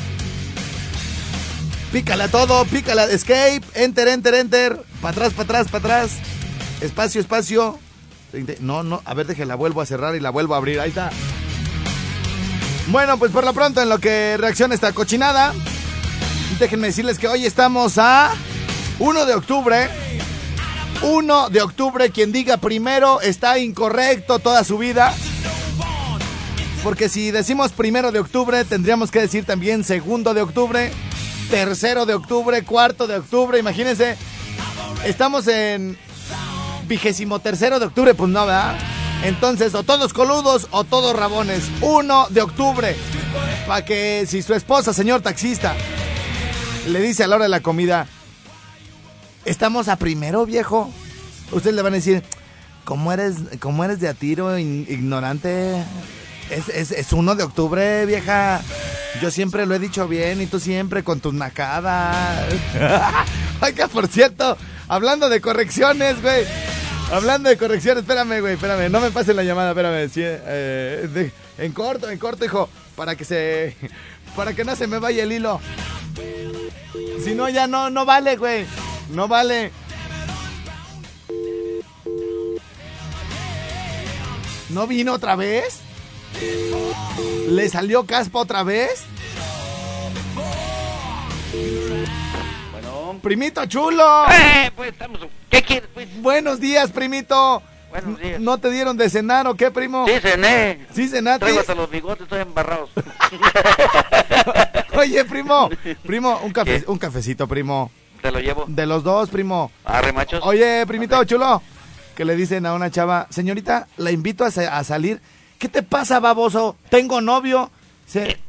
Pícale 1.91 2.23
a 2.23 2.27
todo, 2.27 2.65
pícale 2.65 3.01
a 3.01 3.05
escape, 3.05 3.61
enter, 3.73 4.09
enter, 4.09 4.33
enter. 4.33 4.81
Para 5.01 5.11
atrás, 5.11 5.33
para 5.33 5.43
atrás, 5.43 5.67
para 5.71 5.79
atrás. 5.79 6.11
Espacio, 6.81 7.21
espacio. 7.21 7.79
No, 8.59 8.83
no, 8.83 9.01
a 9.05 9.13
ver, 9.13 9.27
déjela, 9.27 9.55
vuelvo 9.55 9.79
a 9.79 9.85
cerrar 9.85 10.15
y 10.15 10.19
la 10.19 10.29
vuelvo 10.29 10.55
a 10.55 10.57
abrir. 10.57 10.81
Ahí 10.81 10.89
está. 10.89 11.09
Bueno, 12.87 13.17
pues 13.17 13.31
por 13.31 13.45
lo 13.45 13.53
pronto, 13.53 13.81
en 13.81 13.87
lo 13.87 13.99
que 13.99 14.35
reacciona 14.37 14.75
esta 14.75 14.91
cochinada, 14.91 15.53
déjenme 16.59 16.87
decirles 16.87 17.17
que 17.17 17.29
hoy 17.29 17.45
estamos 17.45 17.97
a 17.97 18.33
1 18.99 19.25
de 19.25 19.33
octubre. 19.33 19.89
1 21.01 21.49
de 21.49 21.61
octubre. 21.61 22.09
Quien 22.11 22.33
diga 22.33 22.57
primero 22.57 23.21
está 23.21 23.57
incorrecto 23.57 24.39
toda 24.39 24.65
su 24.65 24.77
vida. 24.77 25.13
Porque 26.85 27.09
si 27.09 27.31
decimos 27.31 27.71
primero 27.71 28.11
de 28.11 28.19
octubre, 28.19 28.63
tendríamos 28.63 29.09
que 29.09 29.19
decir 29.19 29.43
también 29.43 29.83
segundo 29.83 30.35
de 30.35 30.43
octubre, 30.43 30.91
tercero 31.49 32.05
de 32.05 32.13
octubre, 32.13 32.61
cuarto 32.61 33.07
de 33.07 33.15
octubre. 33.17 33.57
Imagínense, 33.57 34.15
estamos 35.03 35.47
en 35.47 35.97
vigésimo 36.87 37.39
tercero 37.39 37.79
de 37.79 37.87
octubre, 37.87 38.13
pues 38.13 38.29
no, 38.29 38.45
¿verdad? 38.45 38.77
Entonces, 39.23 39.73
o 39.73 39.81
todos 39.81 40.13
coludos 40.13 40.67
o 40.69 40.83
todos 40.83 41.15
rabones. 41.15 41.63
1 41.81 42.27
de 42.29 42.41
octubre. 42.43 42.95
Para 43.65 43.83
que 43.83 44.25
si 44.27 44.43
su 44.43 44.53
esposa, 44.53 44.93
señor 44.93 45.21
taxista, 45.21 45.73
le 46.87 46.99
dice 46.99 47.23
a 47.23 47.27
la 47.27 47.37
hora 47.37 47.45
de 47.45 47.49
la 47.49 47.61
comida, 47.61 48.05
estamos 49.43 49.87
a 49.87 49.95
primero, 49.95 50.45
viejo. 50.45 50.91
Ustedes 51.51 51.75
le 51.75 51.81
van 51.81 51.93
a 51.93 51.95
decir, 51.95 52.21
¿cómo 52.83 53.11
eres, 53.11 53.37
cómo 53.59 53.83
eres 53.83 53.99
de 53.99 54.07
a 54.07 54.13
tiro, 54.13 54.59
ignorante? 54.59 55.83
Es, 56.49 56.69
es, 56.69 56.91
es 56.91 57.11
1 57.13 57.35
de 57.35 57.43
octubre, 57.43 58.05
vieja. 58.05 58.61
Yo 59.21 59.31
siempre 59.31 59.65
lo 59.65 59.75
he 59.75 59.79
dicho 59.79 60.07
bien 60.07 60.41
y 60.41 60.45
tú 60.45 60.59
siempre 60.59 61.03
con 61.03 61.19
tus 61.19 61.33
nacadas. 61.33 62.45
Oiga, 63.61 63.87
por 63.87 64.07
cierto, 64.07 64.57
hablando 64.87 65.29
de 65.29 65.41
correcciones, 65.41 66.21
güey. 66.21 66.45
Hablando 67.11 67.49
de 67.49 67.57
correcciones, 67.57 68.01
espérame, 68.01 68.41
güey, 68.41 68.53
espérame. 68.55 68.91
No 68.91 68.99
me 68.99 69.11
pases 69.11 69.35
la 69.35 69.43
llamada, 69.43 69.71
espérame. 69.71 70.09
eh, 70.15 71.31
en 71.57 71.71
corto, 71.71 72.09
en 72.09 72.17
corto, 72.19 72.45
hijo. 72.45 72.69
Para 72.95 73.15
que 73.15 73.25
se. 73.25 73.75
Para 74.35 74.53
que 74.53 74.65
no 74.65 74.75
se 74.75 74.87
me 74.87 74.99
vaya 74.99 75.23
el 75.23 75.31
hilo. 75.31 75.61
Si 77.23 77.33
no, 77.33 77.47
ya 77.47 77.67
no, 77.67 77.89
no 77.89 78.05
vale, 78.05 78.35
güey. 78.35 78.65
No 79.09 79.27
vale. 79.27 79.71
¿No 84.69 84.87
vino 84.87 85.13
otra 85.13 85.35
vez? 85.35 85.84
¿Le 87.49 87.69
salió 87.69 88.05
caspa 88.05 88.39
otra 88.39 88.63
vez? 88.63 89.03
Bueno, 92.71 93.19
Primito 93.21 93.65
chulo. 93.65 94.25
eh, 94.31 94.71
pues 94.75 94.91
estamos. 94.91 95.19
¿Qué 95.49 95.61
quieres, 95.61 95.89
pues? 95.93 96.07
Buenos 96.21 96.59
días, 96.59 96.91
primito. 96.91 97.61
Buenos 97.89 98.19
días. 98.19 98.39
¿No 98.41 98.57
te 98.57 98.69
dieron 98.71 98.97
de 98.97 99.09
cenar 99.09 99.47
o 99.47 99.55
qué, 99.55 99.71
primo? 99.71 100.05
Sí, 100.07 100.13
cené. 100.21 100.85
Sí, 100.93 101.07
cenaste. 101.07 101.39
Traigo 101.45 101.61
hasta 101.61 101.75
los 101.75 101.89
bigotes, 101.89 102.23
estoy 102.23 102.41
embarrados. 102.41 102.89
Oye, 104.97 105.23
primo. 105.25 105.69
Primo, 106.05 106.39
un, 106.43 106.53
un 106.87 106.97
cafecito, 106.97 107.47
primo. 107.47 107.91
Te 108.21 108.31
lo 108.31 108.39
llevo. 108.39 108.65
De 108.67 108.85
los 108.85 109.03
dos, 109.03 109.29
primo. 109.29 109.71
Arre, 109.85 110.11
machos. 110.11 110.41
Oye, 110.43 110.85
primito 110.87 111.23
chulo. 111.23 111.61
Que 112.15 112.25
le 112.25 112.35
dicen 112.35 112.65
a 112.65 112.73
una 112.73 112.89
chava, 112.91 113.27
señorita, 113.29 113.87
la 113.97 114.11
invito 114.11 114.43
a, 114.45 114.51
sa- 114.51 114.77
a 114.77 114.83
salir. 114.83 115.21
¿Qué 115.59 115.69
te 115.69 115.83
pasa, 115.83 116.19
baboso? 116.19 116.77
Tengo 116.89 117.21
novio. 117.21 117.71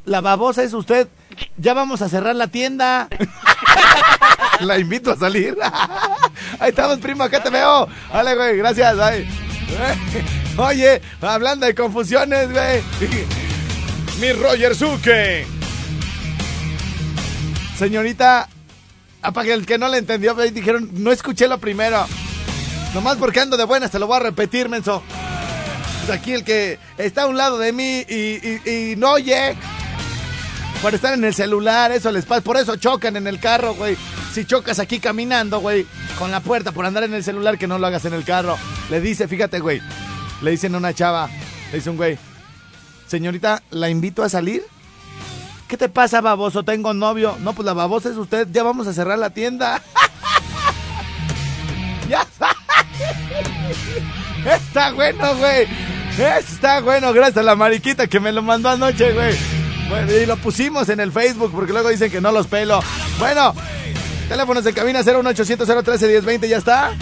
La 0.05 0.21
babosa 0.21 0.63
es 0.63 0.73
usted. 0.73 1.09
Ya 1.57 1.75
vamos 1.75 2.03
a 2.03 2.09
cerrar 2.09 2.37
la 2.37 2.49
tienda. 2.49 3.09
la 4.61 4.79
invito 4.79 5.13
a 5.13 5.17
salir. 5.17 5.57
Ahí 6.59 6.71
estamos, 6.71 6.99
primo, 6.99 7.25
acá 7.25 7.43
te 7.43 7.51
veo. 7.51 7.89
Vale, 8.13 8.35
güey, 8.35 8.57
gracias. 8.59 8.97
Oye, 10.57 11.03
hablando 11.21 11.67
de 11.67 11.75
confusiones, 11.75 12.51
güey. 12.51 12.83
Mi 14.21 14.33
Roger 14.33 14.75
Suke. 14.75 15.47
Señorita, 17.79 18.49
para 19.21 19.53
el 19.53 19.67
que 19.67 19.77
no 19.77 19.89
le 19.89 19.99
entendió, 19.99 20.35
dijeron, 20.35 20.89
no 20.95 21.13
escuché 21.13 21.47
lo 21.49 21.59
primero. 21.59 22.07
Nomás 22.95 23.17
porque 23.17 23.41
ando 23.41 23.59
de 23.59 23.65
buenas, 23.65 23.91
te 23.91 23.99
lo 23.99 24.07
voy 24.07 24.17
a 24.17 24.21
repetir, 24.21 24.71
menso. 24.71 25.03
Pues 26.07 26.21
aquí 26.21 26.35
el 26.35 26.45
que 26.45 26.79
está 26.99 27.23
a 27.23 27.27
un 27.27 27.37
lado 27.37 27.59
de 27.59 27.73
mí 27.73 28.05
y, 28.09 28.95
no 28.97 29.15
oye. 29.15 29.57
Por 30.81 30.95
estar 30.95 31.13
en 31.15 31.25
el 31.25 31.35
celular, 31.35 31.91
eso 31.91 32.13
les 32.13 32.25
pasa. 32.25 32.43
Por 32.43 32.57
eso 32.57 32.77
chocan 32.77 33.17
en 33.17 33.27
el 33.27 33.41
carro, 33.41 33.75
güey. 33.75 33.97
Si 34.33 34.45
chocas 34.45 34.79
aquí 34.79 35.01
caminando, 35.01 35.59
güey, 35.59 35.85
con 36.17 36.31
la 36.31 36.39
puerta 36.39 36.71
por 36.71 36.87
andar 36.87 37.03
en 37.03 37.13
el 37.13 37.25
celular, 37.25 37.59
que 37.59 37.67
no 37.67 37.81
lo 37.81 37.89
hagas 37.89 38.05
en 38.05 38.15
el 38.15 38.23
carro. 38.23 38.57
Le 38.89 39.01
dice, 39.01 39.27
fíjate, 39.27 39.59
güey. 39.59 39.83
Le 40.43 40.53
dicen 40.53 40.77
a 40.77 40.79
una 40.79 40.95
chava, 40.95 41.29
le 41.73 41.79
dice 41.79 41.91
un 41.91 41.97
güey, 41.97 42.17
señorita, 43.09 43.65
¿la 43.71 43.91
invito 43.91 44.23
a 44.23 44.29
salir? 44.29 44.63
¿Qué 45.67 45.77
te 45.77 45.89
pasa, 45.89 46.21
baboso? 46.21 46.63
Tengo 46.63 46.95
novio. 46.95 47.37
No, 47.41 47.53
pues 47.53 47.67
la 47.67 47.73
babosa 47.73 48.11
es 48.11 48.17
usted. 48.17 48.47
Ya 48.53 48.63
vamos 48.63 48.87
a 48.87 48.93
cerrar 48.93 49.19
la 49.19 49.31
tienda. 49.31 49.83
Está 54.45 54.93
bueno, 54.93 55.35
güey. 55.37 55.67
Está 56.19 56.81
bueno, 56.81 57.13
gracias 57.13 57.39
a 57.39 57.43
la 57.43 57.57
mariquita 57.57 58.07
que 58.07 58.21
me 58.21 58.33
lo 58.33 58.41
mandó 58.41 58.71
anoche, 58.71 59.13
güey. 59.13 59.37
Y 60.23 60.27
lo 60.27 60.37
pusimos 60.39 60.89
en 60.89 61.01
el 61.01 61.13
Facebook 61.13 61.53
porque 61.55 61.73
luego 61.73 61.91
dicen 61.91 62.11
que 62.11 62.21
no 62.21 62.33
los 62.33 62.47
pelo. 62.47 62.81
Bueno, 63.19 63.55
teléfonos 64.29 64.65
de 64.65 64.73
cabina 64.73 65.03
01800 65.03 65.85
013 65.85 66.07
1020 66.07 66.49
ya 66.49 66.57
está. 66.57 66.93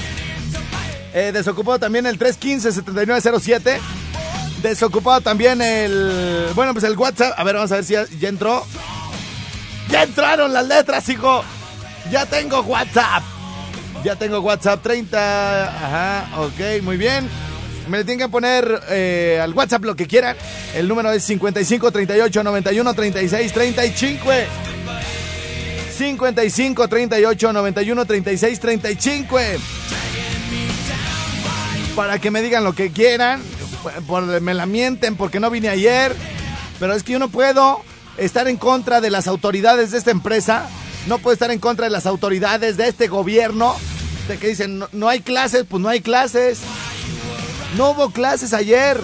Eh, 1.15 1.31
desocupado 1.33 1.79
también 1.79 2.07
el 2.07 2.19
315-7907. 2.19 3.79
Desocupado 4.63 5.21
también 5.21 5.63
el. 5.63 6.49
Bueno, 6.55 6.73
pues 6.73 6.85
el 6.85 6.97
WhatsApp. 6.97 7.35
A 7.39 7.45
ver, 7.45 7.55
vamos 7.55 7.71
a 7.71 7.77
ver 7.77 7.85
si 7.85 7.93
ya, 7.93 8.05
ya 8.19 8.29
entró. 8.29 8.67
¡Ya 9.91 10.03
entraron 10.03 10.53
las 10.53 10.67
letras, 10.67 11.09
hijo! 11.09 11.45
Ya 12.11 12.27
tengo 12.27 12.61
WhatsApp. 12.63 13.23
Ya 14.03 14.17
tengo 14.17 14.41
WhatsApp 14.41 14.83
30. 14.83 15.65
Ajá, 15.69 16.41
ok, 16.41 16.83
muy 16.83 16.97
bien. 16.97 17.29
Me 17.89 18.05
tienen 18.05 18.27
que 18.27 18.29
poner 18.29 18.81
eh, 18.89 19.41
al 19.43 19.53
WhatsApp 19.53 19.85
lo 19.85 19.95
que 19.97 20.07
quieran. 20.07 20.37
El 20.75 20.89
número 20.89 21.13
es 21.13 21.23
55 21.25 21.91
38 21.91 22.43
91 22.43 22.95
36 22.95 23.53
35. 23.53 24.31
55 25.97 26.89
38 26.89 27.53
91 27.53 28.05
36 28.05 28.61
35 28.61 29.39
para 31.95 32.19
que 32.19 32.31
me 32.31 32.43
digan 32.43 32.65
lo 32.65 32.73
que 32.73 32.91
quieran, 32.91 33.41
me 34.41 34.55
la 34.55 34.67
mienten 34.67 35.17
porque 35.17 35.39
no 35.39 35.51
vine 35.51 35.69
ayer, 35.69 36.15
pero 36.81 36.95
es 36.95 37.05
que 37.05 37.13
yo 37.13 37.19
no 37.19 37.29
puedo 37.29 37.83
estar 38.17 38.49
en 38.49 38.57
contra 38.57 39.01
de 39.01 39.11
las 39.11 39.29
autoridades 39.29 39.93
de 39.93 39.99
esta 39.99 40.11
empresa, 40.11 40.69
no 41.07 41.19
puedo 41.19 41.35
estar 41.35 41.53
en 41.53 41.61
contra 41.61 41.87
de 41.87 41.91
las 41.91 42.07
autoridades 42.07 42.77
de 42.77 42.89
este 42.89 43.07
gobierno, 43.07 43.77
de 44.27 44.39
que 44.39 44.49
dicen, 44.49 44.79
no, 44.79 44.89
no 44.93 45.09
hay 45.09 45.21
clases, 45.21 45.65
pues 45.69 45.81
no 45.81 45.89
hay 45.89 46.01
clases, 46.01 46.61
no 47.77 47.91
hubo 47.91 48.11
clases 48.11 48.53
ayer, 48.53 49.01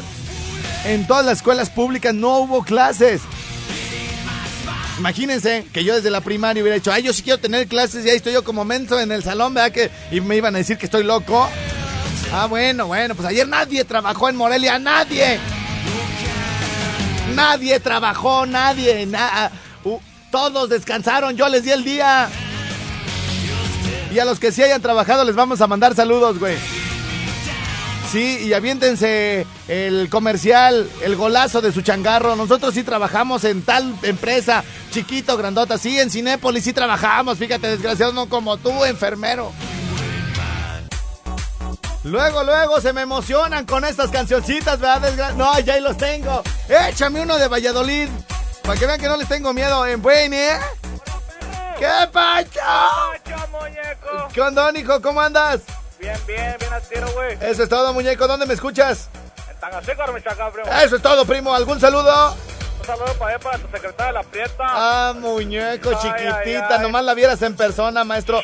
en 0.85 1.07
todas 1.07 1.25
las 1.25 1.39
escuelas 1.39 1.71
públicas 1.71 2.15
no 2.15 2.39
hubo 2.39 2.63
clases. 2.65 3.21
Imagínense 4.99 5.65
que 5.73 5.83
yo 5.83 5.95
desde 5.97 6.11
la 6.11 6.21
primaria 6.21 6.63
hubiera 6.63 6.77
dicho, 6.77 6.93
ay, 6.93 7.03
yo 7.03 7.13
sí 7.13 7.23
quiero 7.23 7.39
tener 7.41 7.67
clases 7.69 8.05
y 8.05 8.11
ahí 8.11 8.17
estoy 8.17 8.35
yo 8.35 8.45
como 8.45 8.65
menso 8.67 9.01
en 9.01 9.11
el 9.13 9.23
salón, 9.23 9.55
¿verdad? 9.55 9.73
Que, 9.73 9.91
y 10.11 10.21
me 10.21 10.37
iban 10.37 10.55
a 10.55 10.59
decir 10.59 10.77
que 10.77 10.85
estoy 10.87 11.05
loco. 11.05 11.49
Ah, 12.33 12.47
bueno, 12.47 12.87
bueno, 12.87 13.15
pues 13.15 13.27
ayer 13.27 13.49
nadie 13.49 13.85
trabajó 13.85 14.29
en 14.29 14.37
Morelia, 14.37 14.79
nadie. 14.79 15.39
Nadie 17.35 17.81
trabajó, 17.81 18.45
nadie, 18.45 19.07
na- 19.07 19.51
uh, 19.85 19.99
todos 20.31 20.69
descansaron, 20.69 21.35
yo 21.37 21.49
les 21.49 21.65
di 21.65 21.71
el 21.71 21.83
día. 21.85 22.29
Y 24.13 24.19
a 24.19 24.25
los 24.25 24.39
que 24.39 24.53
sí 24.53 24.63
hayan 24.63 24.83
trabajado 24.83 25.25
les 25.25 25.35
vamos 25.37 25.61
a 25.61 25.67
mandar 25.67 25.95
saludos, 25.95 26.39
güey. 26.39 26.57
Sí, 28.11 28.39
y 28.49 28.53
aviéntense 28.55 29.47
el 29.69 30.09
comercial, 30.11 30.91
el 31.03 31.15
golazo 31.15 31.61
de 31.61 31.71
su 31.71 31.83
changarro. 31.83 32.35
Nosotros 32.35 32.75
sí 32.75 32.83
trabajamos 32.83 33.45
en 33.45 33.63
tal 33.63 33.95
empresa, 34.03 34.65
chiquito, 34.91 35.37
grandota. 35.37 35.79
Sí, 35.79 35.99
en 36.01 36.11
Cinépolis 36.11 36.65
sí 36.65 36.73
trabajamos, 36.73 37.39
fíjate, 37.39 37.69
desgraciado, 37.69 38.13
no 38.13 38.29
como 38.29 38.57
tú, 38.57 38.85
enfermero. 38.85 39.53
Luego, 42.03 42.43
luego 42.43 42.81
se 42.81 42.93
me 42.93 43.03
emocionan 43.03 43.65
con 43.67 43.85
estas 43.85 44.11
cancioncitas, 44.11 44.81
¿verdad? 44.81 45.03
Desgra- 45.13 45.35
no, 45.35 45.57
ya 45.61 45.75
ahí 45.75 45.81
los 45.81 45.97
tengo. 45.97 46.43
Échame 46.89 47.21
uno 47.21 47.37
de 47.37 47.47
Valladolid. 47.47 48.09
Para 48.63 48.79
que 48.79 48.87
vean 48.87 49.01
que 49.01 49.07
no 49.07 49.17
les 49.19 49.29
tengo 49.29 49.53
miedo. 49.53 49.87
En 49.87 50.03
buen, 50.03 50.33
¿eh? 50.35 50.59
¿Qué 51.79 51.87
pacho? 52.13 52.59
¡Pacho, 52.59 53.49
muñeco! 53.53 54.29
¿Qué 54.33 54.41
onda, 54.41 54.73
hijo? 54.77 55.01
¿Cómo 55.01 55.21
andas? 55.21 55.61
Bien, 56.01 56.17
bien, 56.27 56.57
bien 56.59 56.73
al 56.73 56.83
tiro, 56.83 57.07
güey. 57.13 57.37
Eso 57.41 57.63
es 57.63 57.69
todo, 57.69 57.93
muñeco. 57.93 58.27
¿Dónde 58.27 58.47
me 58.47 58.55
escuchas? 58.55 59.09
En 59.51 59.57
Tangasícar, 59.59 60.13
Michoacán, 60.13 60.53
primo. 60.53 60.69
Eso 60.83 60.97
es 60.97 61.03
todo, 61.03 61.25
primo. 61.27 61.55
¿Algún 61.55 61.79
saludo? 61.81 62.35
Un 62.81 62.87
saludo 62.87 63.13
para 63.19 63.39
para 63.39 63.59
tu 63.59 63.69
secretaria, 63.71 64.13
la 64.13 64.23
Prieta. 64.23 64.55
Ah, 64.61 65.13
muñeco, 65.15 65.91
Ay, 65.91 65.97
chiquitita. 66.01 66.39
ay, 66.39 66.55
ay. 66.71 66.81
Nomás 66.81 67.05
la 67.05 67.13
vieras 67.15 67.43
en 67.43 67.55
persona, 67.55 68.05
maestro. 68.05 68.41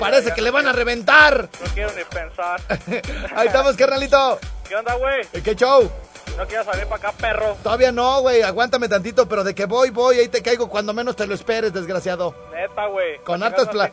Parece 0.00 0.32
que 0.34 0.42
le 0.42 0.50
van 0.50 0.66
a 0.66 0.72
reventar. 0.72 1.48
No 1.64 1.70
quiero 1.72 1.92
ni 1.92 2.02
pensar. 2.04 2.60
Ahí 3.36 3.46
estamos, 3.46 3.76
carnalito. 3.76 4.40
¿Qué 4.68 4.74
onda, 4.74 4.94
güey? 4.94 5.24
¿Qué 5.44 5.54
show? 5.54 5.88
No 6.36 6.46
quieras 6.46 6.66
salir 6.66 6.84
para 6.86 6.96
acá, 7.08 7.12
perro. 7.18 7.56
Todavía 7.62 7.92
no, 7.92 8.20
güey, 8.20 8.42
aguántame 8.42 8.88
tantito, 8.88 9.28
pero 9.28 9.44
de 9.44 9.54
que 9.54 9.66
voy, 9.66 9.90
voy, 9.90 10.18
ahí 10.18 10.28
te 10.28 10.42
caigo 10.42 10.68
cuando 10.68 10.92
menos 10.92 11.14
te 11.14 11.26
lo 11.26 11.34
esperes, 11.34 11.72
desgraciado. 11.72 12.34
Neta, 12.52 12.86
güey. 12.86 13.18
Con 13.24 13.42
hartas 13.42 13.68
pla-. 13.68 13.92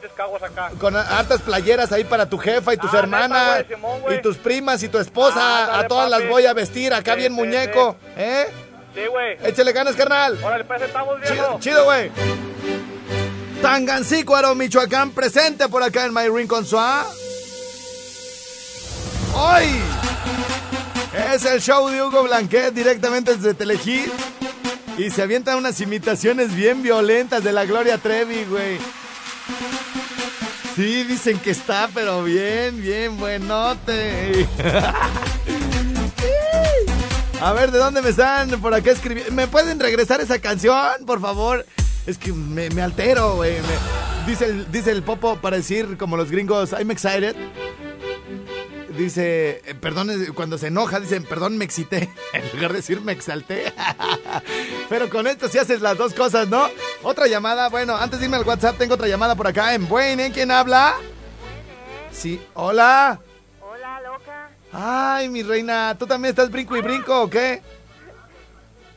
Con 0.79 0.95
hartas 0.95 1.41
playeras 1.41 1.91
ahí 1.91 2.03
para 2.03 2.25
tu 2.27 2.38
jefa 2.39 2.74
y 2.74 2.77
tus 2.77 2.93
Ah, 2.93 3.00
hermanas 3.00 3.57
neta, 3.60 3.75
Simón, 3.75 4.01
y 4.10 4.21
tus 4.21 4.38
primas 4.38 4.81
y 4.83 4.89
tu 4.89 4.98
esposa. 4.98 5.65
Ándale, 5.65 5.86
a 5.86 5.88
todas 5.88 6.10
las 6.10 6.27
voy 6.27 6.45
a 6.48 6.53
vestir, 6.53 6.93
acá 6.93 7.13
Sí, 7.13 7.19
bien 7.19 7.33
sí, 7.33 7.38
muñeco, 7.39 7.95
¿eh? 8.17 8.48
Sí, 8.95 9.01
güey. 9.07 9.38
Échale 9.43 9.71
ganas, 9.71 9.95
carnal. 9.95 10.38
Órale, 10.43 10.63
pues 10.65 10.81
estamos 10.81 11.15
Chido, 11.21 11.33
viendo. 11.33 11.60
chido, 11.60 11.83
güey. 11.86 12.12
Tangancícuaro, 13.62 14.55
Michoacán, 14.55 15.12
presente 15.12 15.69
por 15.69 15.83
acá 15.83 16.05
en 16.05 16.13
My 16.13 16.27
Rincon 16.27 16.65
Suá. 16.65 17.05
Hoy 19.36 19.67
es 21.33 21.45
el 21.45 21.61
show 21.61 21.88
de 21.88 22.01
Hugo 22.01 22.23
Blanquet 22.23 22.73
directamente 22.73 23.35
desde 23.35 23.53
Telehit. 23.53 24.11
Y 24.97 25.09
se 25.09 25.21
avientan 25.21 25.57
unas 25.57 25.79
imitaciones 25.79 26.53
bien 26.53 26.83
violentas 26.83 27.43
de 27.43 27.53
la 27.53 27.65
Gloria 27.65 27.97
Trevi, 27.97 28.43
güey. 28.45 28.77
Sí, 30.75 31.03
dicen 31.03 31.39
que 31.39 31.51
está, 31.51 31.89
pero 31.93 32.23
bien, 32.23 32.81
bien 32.81 33.17
buenote. 33.17 34.47
A 37.41 37.53
ver, 37.53 37.71
¿de 37.71 37.79
dónde 37.79 38.01
me 38.01 38.09
están 38.09 38.50
por 38.61 38.73
acá 38.73 38.91
escribiendo? 38.91 39.31
¿Me 39.33 39.47
pueden 39.47 39.79
regresar 39.79 40.21
esa 40.21 40.39
canción, 40.39 41.05
por 41.07 41.21
favor? 41.21 41.65
Es 42.05 42.17
que 42.17 42.33
me, 42.33 42.67
altero, 42.81 43.35
güey. 43.35 43.55
Dice, 44.27 44.65
dice 44.71 44.91
el 44.91 45.01
Popo 45.01 45.38
para 45.38 45.57
decir, 45.57 45.97
como 45.97 46.17
los 46.17 46.29
gringos, 46.29 46.73
I'm 46.73 46.91
excited. 46.91 47.35
Dice, 48.98 49.62
eh, 49.65 49.75
perdón, 49.75 50.10
eh, 50.10 50.31
cuando 50.33 50.57
se 50.57 50.67
enoja, 50.67 51.00
dicen, 51.00 51.24
perdón, 51.24 51.57
me 51.57 51.65
excité. 51.65 52.10
En 52.33 52.50
lugar 52.53 52.71
de 52.71 52.77
decir, 52.77 53.01
me 53.01 53.12
exalté. 53.12 53.74
Pero 54.89 55.10
con 55.10 55.27
esto 55.27 55.48
sí 55.48 55.57
haces 55.57 55.81
las 55.81 55.98
dos 55.98 56.13
cosas, 56.13 56.48
¿no? 56.48 56.69
Otra 57.03 57.27
llamada, 57.27 57.69
bueno, 57.69 57.95
antes 57.95 58.19
de 58.19 58.25
irme 58.25 58.38
al 58.38 58.48
WhatsApp, 58.48 58.77
tengo 58.77 58.95
otra 58.95 59.07
llamada 59.07 59.36
por 59.36 59.48
acá 59.48 59.74
en 59.74 59.88
Buene. 59.88 60.31
¿Quién 60.31 60.51
habla? 60.51 60.95
Sí, 62.12 62.41
hola. 62.53 63.19
Hola, 63.62 64.01
loca. 64.01 64.50
Ay, 64.71 65.29
mi 65.29 65.43
reina, 65.43 65.95
¿tú 65.98 66.05
también 66.05 66.31
estás 66.31 66.50
brinco 66.50 66.75
y 66.75 66.81
brinco 66.81 67.24
o 67.24 67.29
qué? 67.29 67.62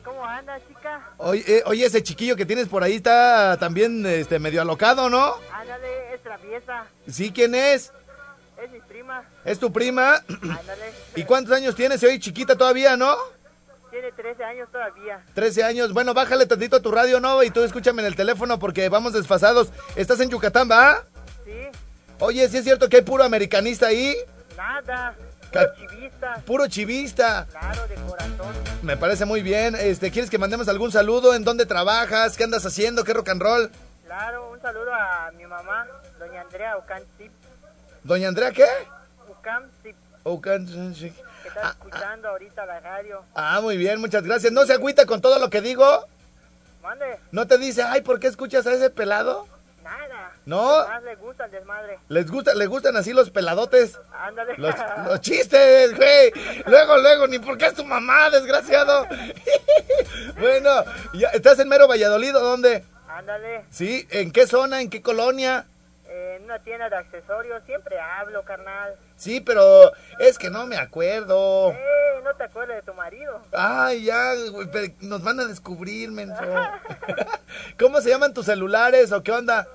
¿Cómo 0.03 0.25
andas, 0.25 0.61
chica? 0.67 1.09
Oye, 1.17 1.43
eh, 1.47 1.63
oye, 1.65 1.85
ese 1.85 2.03
chiquillo 2.03 2.35
que 2.35 2.45
tienes 2.45 2.67
por 2.67 2.83
ahí 2.83 2.95
está 2.95 3.57
también 3.59 4.05
este, 4.05 4.39
medio 4.39 4.61
alocado, 4.61 5.09
¿no? 5.09 5.35
Ándale, 5.51 6.13
es 6.13 6.21
traviesa. 6.21 6.85
Sí, 7.07 7.31
¿quién 7.31 7.55
es? 7.55 7.91
¿Es 9.45 9.59
tu 9.59 9.71
prima? 9.71 10.23
Ándale. 10.41 10.91
¿Y 11.15 11.23
cuántos 11.23 11.53
años 11.55 11.75
tienes? 11.75 11.99
Se 11.99 12.07
oye 12.07 12.19
chiquita 12.19 12.55
todavía, 12.55 12.97
¿no? 12.97 13.15
Tiene 13.91 14.11
13 14.11 14.43
años 14.43 14.67
todavía. 14.71 15.23
13 15.33 15.63
años. 15.63 15.93
Bueno, 15.93 16.13
bájale 16.13 16.45
tantito 16.45 16.75
a 16.77 16.81
tu 16.81 16.91
radio, 16.91 17.19
¿no? 17.19 17.41
Y 17.43 17.51
tú 17.51 17.63
escúchame 17.63 18.01
en 18.01 18.07
el 18.07 18.15
teléfono 18.15 18.59
porque 18.59 18.89
vamos 18.89 19.13
desfasados. 19.13 19.69
¿Estás 19.95 20.19
en 20.19 20.29
Yucatán, 20.29 20.69
va? 20.69 21.05
Sí, 21.45 21.51
Oye, 22.19 22.47
¿sí 22.49 22.57
es 22.57 22.63
cierto 22.63 22.89
que 22.89 22.97
hay 22.97 23.03
puro 23.03 23.23
americanista 23.23 23.87
ahí? 23.87 24.15
nada. 24.57 25.13
Puro 25.51 25.73
chivista. 25.77 26.33
Puro 26.45 26.67
chivista. 26.67 27.47
Claro, 27.51 27.87
de 27.87 27.95
corazón. 27.95 28.55
Me 28.81 28.97
parece 28.97 29.23
muy 29.25 29.41
bien. 29.41 29.75
Este, 29.75 30.11
¿quieres 30.11 30.29
que 30.29 30.37
mandemos 30.37 30.67
algún 30.67 30.91
saludo? 30.91 31.33
¿En 31.33 31.45
dónde 31.45 31.65
trabajas? 31.65 32.35
¿Qué 32.35 32.43
andas 32.43 32.65
haciendo? 32.65 33.03
¿Qué 33.05 33.13
rock 33.13 33.29
and 33.29 33.41
roll? 33.41 33.71
Claro, 34.05 34.51
un 34.51 34.61
saludo 34.61 34.93
a 34.93 35.31
mi 35.37 35.45
mamá, 35.45 35.87
doña 36.19 36.41
Andrea 36.41 36.77
Ucansip. 36.77 37.31
¿Doña 38.03 38.27
Andrea 38.27 38.51
qué? 38.51 38.65
Que 41.13 41.47
está 41.47 41.69
escuchando 41.69 42.29
ahorita 42.29 42.65
la 42.65 42.79
radio. 42.79 43.23
Ah, 43.35 43.61
muy 43.61 43.77
bien, 43.77 43.99
muchas 43.99 44.23
gracias. 44.23 44.51
¿No 44.51 44.65
se 44.65 44.73
agüita 44.73 45.05
con 45.05 45.21
todo 45.21 45.39
lo 45.39 45.49
que 45.49 45.61
digo? 45.61 46.07
Mande, 46.81 47.17
¿No 47.31 47.47
te 47.47 47.57
dice, 47.57 47.83
ay, 47.83 48.01
¿por 48.01 48.19
qué 48.19 48.27
escuchas 48.27 48.65
a 48.67 48.73
ese 48.73 48.89
pelado? 48.89 49.47
nada. 49.85 50.31
No. 50.45 50.87
Más 50.87 51.03
le 51.03 51.15
gusta 51.15 51.45
el 51.45 51.51
desmadre. 51.51 51.99
¿Les 52.09 52.29
gusta, 52.29 52.53
les 52.55 52.67
gustan 52.67 52.97
así 52.97 53.13
los 53.13 53.29
peladotes? 53.29 53.99
Ándale. 54.11 54.55
Los, 54.57 54.75
los 55.07 55.21
chistes, 55.21 55.95
güey. 55.95 56.33
Luego, 56.65 56.97
luego, 56.97 57.27
ni 57.27 57.39
por 57.39 57.57
qué 57.57 57.67
es 57.67 57.75
tu 57.75 57.85
mamá, 57.85 58.29
desgraciado. 58.29 59.07
bueno, 60.39 60.83
ya, 61.13 61.29
¿estás 61.29 61.59
en 61.59 61.69
Mero 61.69 61.87
Valladolid 61.87 62.35
o 62.35 62.39
dónde? 62.39 62.83
Ándale. 63.07 63.65
Sí, 63.69 64.07
¿en 64.09 64.31
qué 64.31 64.47
zona? 64.47 64.81
¿En 64.81 64.89
qué 64.89 65.01
colonia? 65.01 65.65
En 66.09 66.43
una 66.43 66.59
tienda 66.59 66.89
de 66.89 66.97
accesorios 66.97 67.63
siempre 67.65 67.99
hablo, 67.99 68.43
carnal. 68.43 68.95
Sí, 69.17 69.41
pero 69.41 69.91
es 70.19 70.37
que 70.37 70.49
no 70.49 70.65
me 70.65 70.77
acuerdo. 70.77 71.71
Eh, 71.71 72.21
no 72.23 72.33
te 72.35 72.43
acuerdas 72.43 72.77
de 72.77 72.81
tu 72.81 72.93
marido. 72.93 73.41
Ay, 73.53 74.05
ya, 74.05 74.33
nos 75.01 75.23
van 75.23 75.39
a 75.39 75.45
descubrir, 75.45 76.11
menso. 76.11 76.43
¿Cómo 77.79 78.01
se 78.01 78.09
llaman 78.09 78.33
tus 78.33 78.45
celulares 78.45 79.11
o 79.11 79.23
qué 79.23 79.31
onda? 79.31 79.67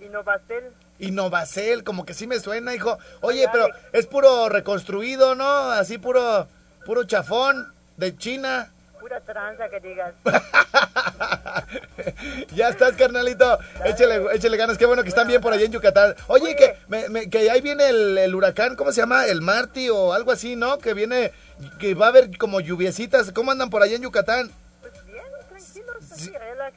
Y 0.00 0.08
Novastel. 0.08 0.72
Innovacel, 0.98 1.82
como 1.82 2.06
que 2.06 2.14
sí 2.14 2.26
me 2.26 2.38
suena, 2.38 2.74
hijo. 2.74 2.98
Oye, 3.20 3.48
pero 3.50 3.68
es 3.92 4.06
puro 4.06 4.48
reconstruido, 4.48 5.34
¿no? 5.34 5.70
Así 5.72 5.98
puro, 5.98 6.46
puro 6.86 7.04
chafón 7.04 7.72
de 7.96 8.16
China. 8.16 8.70
Pura 9.12 9.20
tranza 9.20 9.68
que 9.68 9.78
digas. 9.80 10.14
ya 12.54 12.70
estás, 12.70 12.96
carnalito. 12.96 13.58
Échale, 13.84 14.24
échale 14.34 14.56
ganas. 14.56 14.78
Qué 14.78 14.86
bueno 14.86 15.02
que 15.02 15.10
están 15.10 15.28
bien 15.28 15.42
por 15.42 15.52
allá 15.52 15.66
en 15.66 15.72
Yucatán. 15.72 16.14
Oye, 16.28 16.56
que, 16.56 16.78
me- 16.88 17.10
me- 17.10 17.28
que 17.28 17.50
ahí 17.50 17.60
viene 17.60 17.90
el, 17.90 18.16
el 18.16 18.34
huracán, 18.34 18.74
¿cómo 18.74 18.90
se 18.90 19.02
llama? 19.02 19.26
El 19.26 19.42
Marty 19.42 19.90
o 19.90 20.14
algo 20.14 20.32
así, 20.32 20.56
¿no? 20.56 20.78
Que 20.78 20.94
viene, 20.94 21.30
que 21.78 21.94
va 21.94 22.06
a 22.06 22.08
haber 22.08 22.38
como 22.38 22.60
lluviecitas. 22.60 23.32
¿Cómo 23.32 23.50
andan 23.50 23.68
por 23.68 23.82
allá 23.82 23.96
en 23.96 24.02
Yucatán? 24.02 24.50
Pues 24.80 24.94
bien, 25.04 25.24
tranquilo, 25.50 25.92
así, 26.10 26.30
relax. 26.30 26.74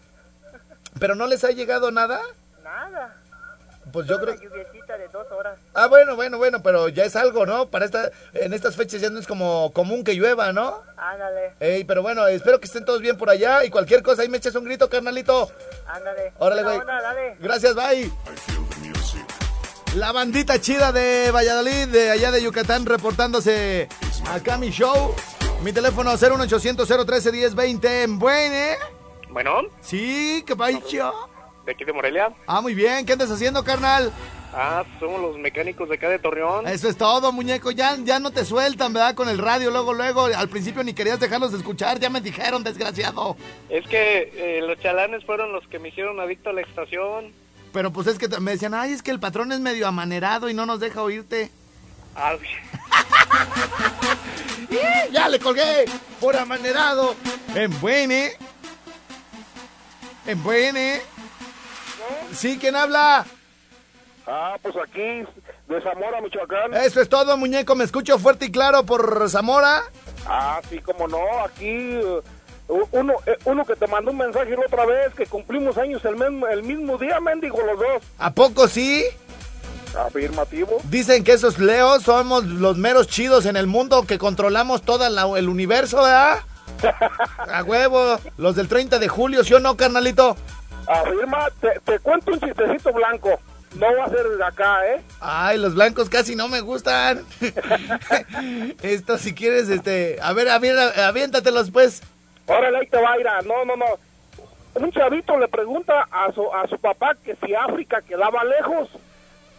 ¿Pero 0.99 1.15
no 1.15 1.27
les 1.27 1.45
ha 1.45 1.51
llegado 1.51 1.89
nada? 1.91 2.19
Nada. 2.65 3.15
Pues 3.95 4.07
yo 4.07 4.17
Una 4.17 4.25
creo... 4.25 4.35
lluviecita 4.41 4.97
de 4.97 5.07
dos 5.07 5.25
horas. 5.31 5.57
Ah, 5.73 5.87
bueno, 5.87 6.17
bueno, 6.17 6.37
bueno, 6.37 6.61
pero 6.61 6.89
ya 6.89 7.05
es 7.05 7.15
algo, 7.15 7.45
¿no? 7.45 7.69
Para 7.69 7.85
esta, 7.85 8.11
en 8.33 8.53
estas 8.53 8.75
fechas 8.75 8.99
ya 8.99 9.09
no 9.09 9.19
es 9.19 9.25
como 9.25 9.71
común 9.73 10.03
que 10.03 10.13
llueva, 10.15 10.51
¿no? 10.51 10.83
Ándale, 10.97 11.53
Ey, 11.61 11.85
pero 11.85 12.01
bueno, 12.01 12.27
espero 12.27 12.59
que 12.59 12.65
estén 12.65 12.83
todos 12.83 12.99
bien 12.99 13.17
por 13.17 13.29
allá 13.29 13.63
y 13.63 13.69
cualquier 13.69 14.03
cosa 14.03 14.21
ahí 14.21 14.27
me 14.27 14.35
echas 14.37 14.53
un 14.55 14.65
grito, 14.65 14.89
carnalito. 14.89 15.49
ándale. 15.87 16.33
Órale, 16.39 16.63
güey. 16.63 16.79
Gracias, 17.39 17.73
bye. 17.73 18.11
La 19.95 20.11
bandita 20.11 20.59
chida 20.59 20.91
de 20.91 21.31
Valladolid, 21.31 21.87
de 21.87 22.11
allá 22.11 22.29
de 22.31 22.43
Yucatán, 22.43 22.85
reportándose 22.85 23.87
acá 24.29 24.55
a 24.55 24.57
mi 24.57 24.71
show. 24.71 25.15
Mi 25.63 25.71
teléfono 25.71 26.11
01800 26.17 26.85
013 27.05 27.31
1020 27.31 28.03
en 28.03 28.19
Buene. 28.19 28.75
Bueno, 29.29 29.61
Sí, 29.81 30.43
¿qué 30.45 30.53
pasa? 30.55 30.79
De 31.65 31.71
aquí 31.71 31.83
de 31.83 31.93
Morelia. 31.93 32.31
Ah, 32.47 32.61
muy 32.61 32.73
bien. 32.73 33.05
¿Qué 33.05 33.13
andas 33.13 33.31
haciendo, 33.31 33.63
carnal? 33.63 34.11
Ah, 34.53 34.85
somos 34.99 35.19
los 35.21 35.37
mecánicos 35.37 35.89
de 35.89 35.95
acá 35.95 36.09
de 36.09 36.19
Torreón. 36.19 36.67
Eso 36.67 36.87
es 36.87 36.95
todo, 36.95 37.31
muñeco. 37.31 37.71
Ya, 37.71 37.97
ya 37.97 38.19
no 38.19 38.31
te 38.31 38.45
sueltan, 38.45 38.93
¿verdad? 38.93 39.15
Con 39.15 39.27
el 39.27 39.37
radio, 39.37 39.69
luego, 39.71 39.93
luego. 39.93 40.25
Al 40.25 40.47
principio 40.47 40.83
ni 40.83 40.93
querías 40.93 41.19
dejarlos 41.19 41.51
de 41.51 41.57
escuchar. 41.57 41.99
Ya 41.99 42.09
me 42.09 42.21
dijeron, 42.21 42.63
desgraciado. 42.63 43.35
Es 43.69 43.85
que 43.87 44.31
eh, 44.35 44.61
los 44.61 44.79
chalanes 44.79 45.25
fueron 45.25 45.51
los 45.51 45.67
que 45.67 45.79
me 45.79 45.89
hicieron 45.89 46.19
adicto 46.19 46.51
a 46.51 46.53
la 46.53 46.61
estación. 46.61 47.33
Pero 47.73 47.91
pues 47.91 48.07
es 48.07 48.17
que 48.17 48.29
me 48.39 48.51
decían, 48.51 48.73
ay, 48.73 48.93
es 48.93 49.03
que 49.03 49.11
el 49.11 49.19
patrón 49.19 49.51
es 49.51 49.59
medio 49.59 49.87
amanerado 49.87 50.49
y 50.49 50.53
no 50.53 50.65
nos 50.65 50.79
deja 50.79 51.01
oírte. 51.01 51.51
Ah, 52.15 52.35
¡Ih! 52.35 52.47
Ya 55.11 55.29
le 55.29 55.39
colgué 55.39 55.85
por 56.19 56.35
amanerado. 56.35 57.15
En 57.53 57.79
Buene. 57.79 58.33
En 60.25 60.43
Buene. 60.43 61.01
Sí, 62.33 62.57
¿quién 62.59 62.75
habla? 62.75 63.25
Ah, 64.27 64.55
pues 64.61 64.75
aquí, 64.75 65.23
de 65.67 65.81
Zamora, 65.81 66.19
Michoacán. 66.21 66.73
Eso 66.73 66.99
es 66.99 67.09
todo, 67.09 67.37
muñeco. 67.37 67.75
Me 67.75 67.83
escucho 67.83 68.17
fuerte 68.17 68.45
y 68.45 68.51
claro 68.51 68.83
por 68.83 69.29
Zamora. 69.29 69.83
Ah, 70.25 70.59
sí, 70.69 70.79
como 70.79 71.07
no, 71.07 71.19
aquí 71.45 71.67
eh, 71.67 72.21
uno, 72.67 73.13
eh, 73.27 73.37
uno 73.45 73.63
que 73.65 73.75
te 73.75 73.85
mandó 73.85 74.11
un 74.11 74.17
mensaje 74.17 74.51
la 74.51 74.65
otra 74.65 74.85
vez 74.85 75.13
que 75.13 75.27
cumplimos 75.27 75.77
años 75.77 76.03
el 76.05 76.15
mismo, 76.15 76.47
el 76.47 76.63
mismo 76.63 76.97
día, 76.97 77.19
mendigo, 77.19 77.61
los 77.61 77.77
dos. 77.77 78.03
¿A 78.17 78.31
poco 78.31 78.67
sí? 78.67 79.05
Afirmativo. 79.95 80.77
Dicen 80.89 81.23
que 81.23 81.33
esos 81.33 81.59
leos 81.59 82.03
somos 82.03 82.43
los 82.45 82.77
meros 82.77 83.07
chidos 83.07 83.45
en 83.45 83.55
el 83.55 83.67
mundo 83.67 84.05
que 84.05 84.17
controlamos 84.17 84.81
todo 84.81 85.05
el 85.37 85.47
universo, 85.47 85.97
¿verdad? 85.97 86.39
A 87.51 87.63
huevo. 87.63 88.17
Los 88.37 88.55
del 88.55 88.67
30 88.67 88.99
de 88.99 89.07
julio, 89.07 89.43
¿sí 89.43 89.53
o 89.53 89.59
no, 89.59 89.77
carnalito? 89.77 90.35
Afirma, 90.87 91.49
te, 91.59 91.79
te 91.83 91.99
cuento 91.99 92.31
un 92.31 92.39
chistecito 92.39 92.93
blanco. 92.93 93.39
No 93.75 93.87
va 93.97 94.05
a 94.05 94.09
ser 94.09 94.25
de 94.25 94.43
acá, 94.43 94.87
¿eh? 94.87 95.01
Ay, 95.19 95.57
los 95.57 95.75
blancos 95.75 96.09
casi 96.09 96.35
no 96.35 96.47
me 96.47 96.61
gustan. 96.61 97.25
Esto, 98.81 99.17
si 99.17 99.33
quieres, 99.33 99.67
este... 99.67 100.17
A 100.21 100.31
ver, 100.31 100.47
a 100.47 100.59
ver, 100.59 100.77
aviéntatelos, 100.77 101.71
pues. 101.71 102.01
Órale, 102.45 102.77
ahí 102.77 102.87
te 102.87 103.01
va 103.01 103.11
a 103.11 103.19
ir 103.19 103.27
a... 103.27 103.41
No, 103.41 103.65
no, 103.65 103.75
no. 103.75 103.85
Un 104.75 104.91
chavito 104.91 105.37
le 105.37 105.49
pregunta 105.49 106.07
a 106.09 106.31
su, 106.31 106.53
a 106.53 106.67
su 106.67 106.77
papá 106.77 107.15
que 107.21 107.35
si 107.45 107.53
África 107.53 108.01
quedaba 108.01 108.43
lejos. 108.45 108.89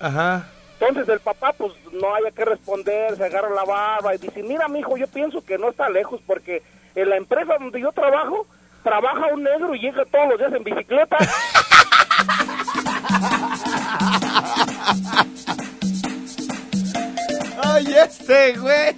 Ajá. 0.00 0.46
Entonces 0.78 1.08
el 1.08 1.20
papá 1.20 1.54
pues 1.56 1.72
no 1.92 2.14
haya 2.14 2.30
que 2.30 2.44
responder, 2.44 3.16
se 3.16 3.24
agarra 3.24 3.48
la 3.50 3.64
barba 3.64 4.14
y 4.14 4.18
dice, 4.18 4.42
mira 4.42 4.68
mi 4.68 4.80
hijo, 4.80 4.96
yo 4.98 5.06
pienso 5.08 5.42
que 5.42 5.56
no 5.56 5.70
está 5.70 5.88
lejos 5.88 6.20
porque 6.26 6.62
en 6.94 7.08
la 7.08 7.16
empresa 7.16 7.56
donde 7.58 7.80
yo 7.80 7.92
trabajo, 7.92 8.46
trabaja 8.86 9.26
un 9.34 9.42
negro 9.42 9.74
y 9.74 9.80
llega 9.80 10.04
todos 10.04 10.28
los 10.28 10.38
días 10.38 10.52
en 10.54 10.62
bicicleta. 10.62 11.16
Ay, 17.64 17.96
este, 17.98 18.52
güey. 18.52 18.94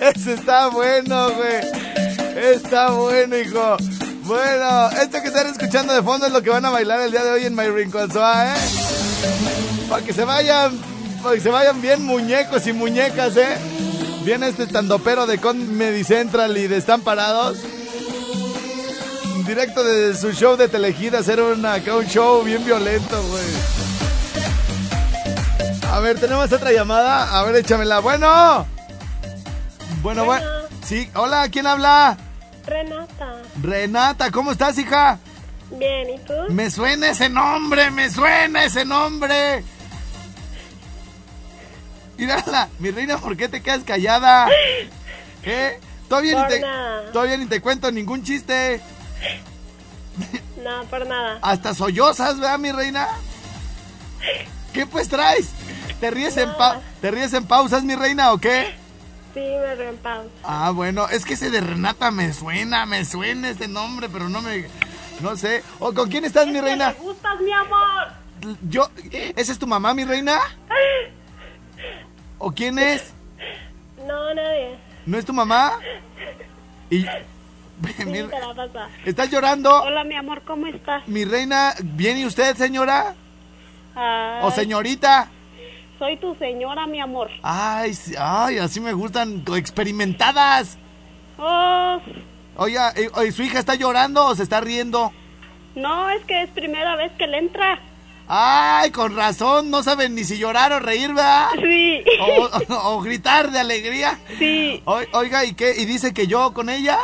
Ese 0.14 0.32
está 0.32 0.68
bueno, 0.68 1.30
güey. 1.32 1.60
Está 2.36 2.92
bueno, 2.92 3.36
hijo. 3.36 3.76
Bueno, 4.22 4.88
esto 4.92 5.20
que 5.20 5.28
están 5.28 5.48
escuchando 5.48 5.92
de 5.92 6.02
fondo 6.02 6.24
es 6.24 6.32
lo 6.32 6.40
que 6.40 6.48
van 6.48 6.64
a 6.64 6.70
bailar 6.70 7.00
el 7.00 7.10
día 7.10 7.22
de 7.22 7.32
hoy 7.32 7.44
en 7.44 7.54
My 7.54 7.66
Rincón 7.66 8.10
Soa, 8.10 8.46
¿eh? 8.46 8.54
Para 9.90 10.02
que 10.02 10.14
se 10.14 10.24
vayan, 10.24 10.72
para 11.22 11.34
que 11.34 11.42
se 11.42 11.50
vayan 11.50 11.82
bien 11.82 12.02
muñecos 12.02 12.66
y 12.66 12.72
muñecas, 12.72 13.36
¿eh? 13.36 13.58
Viene 14.24 14.48
este 14.48 14.62
estandopero 14.62 15.26
de 15.26 15.38
Comedy 15.38 16.04
Central 16.04 16.56
y 16.56 16.68
de 16.68 16.76
Están 16.76 17.00
Parados. 17.00 17.58
Directo 19.46 19.82
de 19.82 20.14
su 20.14 20.32
show 20.32 20.56
de 20.56 20.68
Telehit 20.68 21.14
a 21.14 21.18
hacer 21.18 21.40
una, 21.40 21.74
un 21.74 22.06
show 22.06 22.44
bien 22.44 22.64
violento, 22.64 23.20
güey. 23.20 23.44
A 25.90 25.98
ver, 25.98 26.20
tenemos 26.20 26.52
otra 26.52 26.70
llamada. 26.70 27.36
A 27.36 27.42
ver, 27.42 27.56
échamela. 27.56 27.98
Bueno. 27.98 28.64
Bueno, 30.02 30.24
bueno. 30.24 30.46
Sí, 30.84 31.10
hola, 31.14 31.48
¿quién 31.50 31.66
habla? 31.66 32.16
Renata. 32.64 33.42
Renata, 33.60 34.30
¿cómo 34.30 34.52
estás, 34.52 34.78
hija? 34.78 35.18
Bien, 35.72 36.10
¿y 36.10 36.18
tú? 36.20 36.34
Me 36.50 36.70
suena 36.70 37.10
ese 37.10 37.28
nombre, 37.28 37.90
me 37.90 38.08
suena 38.08 38.64
ese 38.64 38.84
nombre. 38.84 39.64
Mírala, 42.18 42.68
mi 42.78 42.90
reina, 42.90 43.18
¿por 43.18 43.36
qué 43.36 43.48
te 43.48 43.62
quedas 43.62 43.82
callada? 43.84 44.48
¿Eh? 45.42 45.80
Todavía 46.08 46.42
ni, 46.42 46.48
te, 46.48 46.60
nada. 46.60 47.10
todavía 47.12 47.36
ni 47.36 47.46
te 47.46 47.60
cuento 47.60 47.90
ningún 47.90 48.22
chiste. 48.22 48.80
No, 50.62 50.84
por 50.84 51.06
nada. 51.06 51.38
Hasta 51.42 51.74
sollozas, 51.74 52.38
¿verdad, 52.38 52.58
mi 52.58 52.70
reina? 52.70 53.08
¿Qué 54.72 54.86
pues 54.86 55.08
traes? 55.08 55.48
¿Te 56.00 56.10
ríes, 56.10 56.36
en, 56.36 56.52
pa- 56.56 56.80
¿Te 57.00 57.10
ríes 57.10 57.32
en 57.34 57.46
pausas, 57.46 57.82
mi 57.82 57.94
reina, 57.94 58.32
o 58.32 58.38
qué? 58.38 58.74
Sí, 59.34 59.40
me 59.40 59.74
río 59.74 59.88
en 59.88 59.96
pausa. 59.96 60.28
Ah, 60.44 60.70
bueno, 60.70 61.08
es 61.08 61.24
que 61.24 61.34
ese 61.34 61.50
de 61.50 61.60
Renata 61.60 62.10
me 62.10 62.32
suena, 62.32 62.84
me 62.86 63.04
suena 63.04 63.48
ese 63.50 63.66
nombre, 63.68 64.08
pero 64.08 64.28
no 64.28 64.42
me... 64.42 64.66
No 65.20 65.36
sé. 65.36 65.62
¿O 65.78 65.92
con 65.94 66.10
quién 66.10 66.24
estás, 66.24 66.46
mi 66.46 66.60
reina? 66.60 66.88
¿Me 66.90 66.94
gustas, 67.04 67.40
mi 67.40 67.52
amor? 67.52 68.56
Yo... 68.68 68.90
¿Esa 69.10 69.52
es 69.52 69.58
tu 69.58 69.66
mamá, 69.66 69.94
mi 69.94 70.04
reina? 70.04 70.38
¿O 72.44 72.50
quién 72.50 72.76
es? 72.76 73.12
No, 74.04 74.34
nadie. 74.34 74.76
¿No 75.06 75.16
es 75.16 75.24
tu 75.24 75.32
mamá? 75.32 75.78
Y... 76.90 77.02
Sí, 77.02 78.04
Mi- 78.04 78.22
te 78.24 78.38
la 78.40 78.52
pasa. 78.52 78.88
¿Estás 79.04 79.30
llorando? 79.30 79.82
Hola, 79.82 80.02
mi 80.02 80.16
amor, 80.16 80.42
¿cómo 80.44 80.66
estás? 80.66 81.06
Mi 81.06 81.24
reina, 81.24 81.72
¿bien 81.82 82.18
y 82.18 82.26
usted, 82.26 82.56
señora? 82.56 83.14
Ay, 83.94 84.40
¿O 84.42 84.50
señorita? 84.50 85.28
Soy 86.00 86.16
tu 86.16 86.34
señora, 86.34 86.84
mi 86.88 87.00
amor. 87.00 87.30
Ay, 87.44 87.94
sí, 87.94 88.14
ay, 88.18 88.58
así 88.58 88.80
me 88.80 88.92
gustan, 88.92 89.44
experimentadas. 89.56 90.78
Oh, 91.38 92.00
Oiga, 92.56 92.92
oye, 93.14 93.30
¿su 93.30 93.42
hija 93.44 93.60
está 93.60 93.76
llorando 93.76 94.26
o 94.26 94.34
se 94.34 94.42
está 94.42 94.60
riendo? 94.60 95.12
no, 95.76 96.10
es 96.10 96.24
que 96.24 96.42
es 96.42 96.50
primera 96.50 96.96
vez 96.96 97.12
que 97.12 97.26
le 97.28 97.38
entra. 97.38 97.78
Ay, 98.28 98.90
con 98.92 99.14
razón, 99.16 99.70
no 99.70 99.82
saben 99.82 100.14
ni 100.14 100.24
si 100.24 100.38
llorar 100.38 100.72
o 100.72 100.78
reír, 100.80 101.08
¿verdad? 101.08 101.48
Sí. 101.60 102.02
O, 102.20 102.48
o- 102.74 102.96
o 102.96 103.00
gritar 103.02 103.50
de 103.50 103.58
alegría. 103.60 104.18
Sí, 104.38 104.80
Oi- 104.86 105.08
Oiga, 105.12 105.44
¿y 105.44 105.54
qué? 105.54 105.74
¿Y 105.76 105.84
dice 105.84 106.14
que 106.14 106.26
yo 106.26 106.52
con 106.54 106.68
ella? 106.70 106.98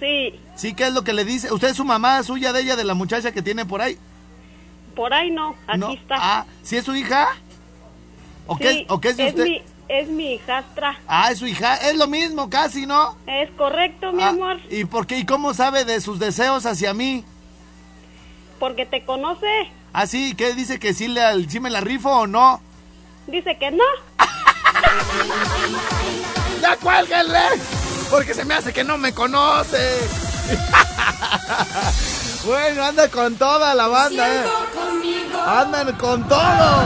sí. 0.00 0.38
Sí, 0.56 0.74
¿qué 0.74 0.88
es 0.88 0.92
lo 0.92 1.04
que 1.04 1.12
le 1.12 1.24
dice? 1.24 1.52
¿Usted 1.52 1.68
es 1.68 1.76
su 1.76 1.84
mamá 1.84 2.20
suya 2.24 2.52
de 2.52 2.62
ella, 2.62 2.74
de 2.74 2.82
la 2.82 2.94
muchacha 2.94 3.30
que 3.30 3.42
tiene 3.42 3.64
por 3.64 3.80
ahí? 3.80 3.96
Por 4.96 5.14
ahí 5.14 5.30
no, 5.30 5.54
aquí 5.68 5.78
¿No? 5.78 5.90
está. 5.92 6.16
Ah, 6.18 6.46
¿sí 6.64 6.76
es 6.76 6.84
su 6.84 6.96
hija? 6.96 7.28
¿O, 8.48 8.56
Sí, 8.56 8.62
qué, 8.64 8.70
es- 8.80 8.86
¿O 8.90 9.00
qué 9.00 9.08
es 9.10 9.16
de 9.16 9.26
usted? 9.28 9.44
Mi, 9.44 9.62
es 9.88 10.08
mi 10.08 10.32
hijastra. 10.34 10.98
Ah, 11.06 11.30
es 11.30 11.38
su 11.38 11.46
hija. 11.46 11.76
Es 11.76 11.94
lo 11.96 12.08
mismo, 12.08 12.50
casi, 12.50 12.86
¿no? 12.86 13.16
Es 13.28 13.48
correcto, 13.52 14.12
mi 14.12 14.24
Ah, 14.24 14.30
amor, 14.30 14.58
¿Y 14.68 14.84
por 14.84 15.06
qué? 15.06 15.18
¿Y 15.18 15.24
cómo 15.24 15.54
sabe 15.54 15.84
de 15.84 16.00
sus 16.00 16.18
deseos 16.18 16.66
hacia 16.66 16.92
mí? 16.92 17.24
porque 18.58 18.84
te 18.84 19.04
conoce. 19.04 19.46
Ah, 19.92 20.06
sí, 20.06 20.34
¿qué 20.34 20.54
dice 20.54 20.78
que 20.78 20.94
sí, 20.94 21.08
le, 21.08 21.48
sí 21.48 21.60
me 21.60 21.70
la 21.70 21.80
rifo 21.80 22.10
o 22.10 22.26
no? 22.26 22.60
Dice 23.26 23.56
que 23.58 23.70
no. 23.70 23.84
¡Ya 26.62 26.76
cuélguenle! 26.76 27.40
Porque 28.10 28.34
se 28.34 28.44
me 28.44 28.54
hace 28.54 28.72
que 28.72 28.84
no 28.84 28.98
me 28.98 29.12
conoce. 29.12 29.98
bueno, 32.46 32.84
anda 32.84 33.08
con 33.08 33.36
toda 33.36 33.74
la 33.74 33.86
banda, 33.86 34.34
eh. 34.34 34.44
Andan 35.46 35.92
con 35.96 36.26
todo. 36.26 36.82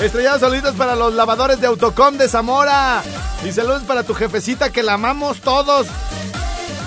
Estrellados 0.00 0.40
solitos 0.40 0.74
para 0.74 0.94
los 0.94 1.14
lavadores 1.14 1.60
de 1.60 1.66
Autocom 1.66 2.16
de 2.16 2.28
Zamora. 2.28 3.02
Y 3.44 3.52
saludos 3.52 3.82
para 3.84 4.02
tu 4.02 4.14
jefecita 4.14 4.70
que 4.70 4.82
la 4.82 4.94
amamos 4.94 5.40
todos. 5.40 5.86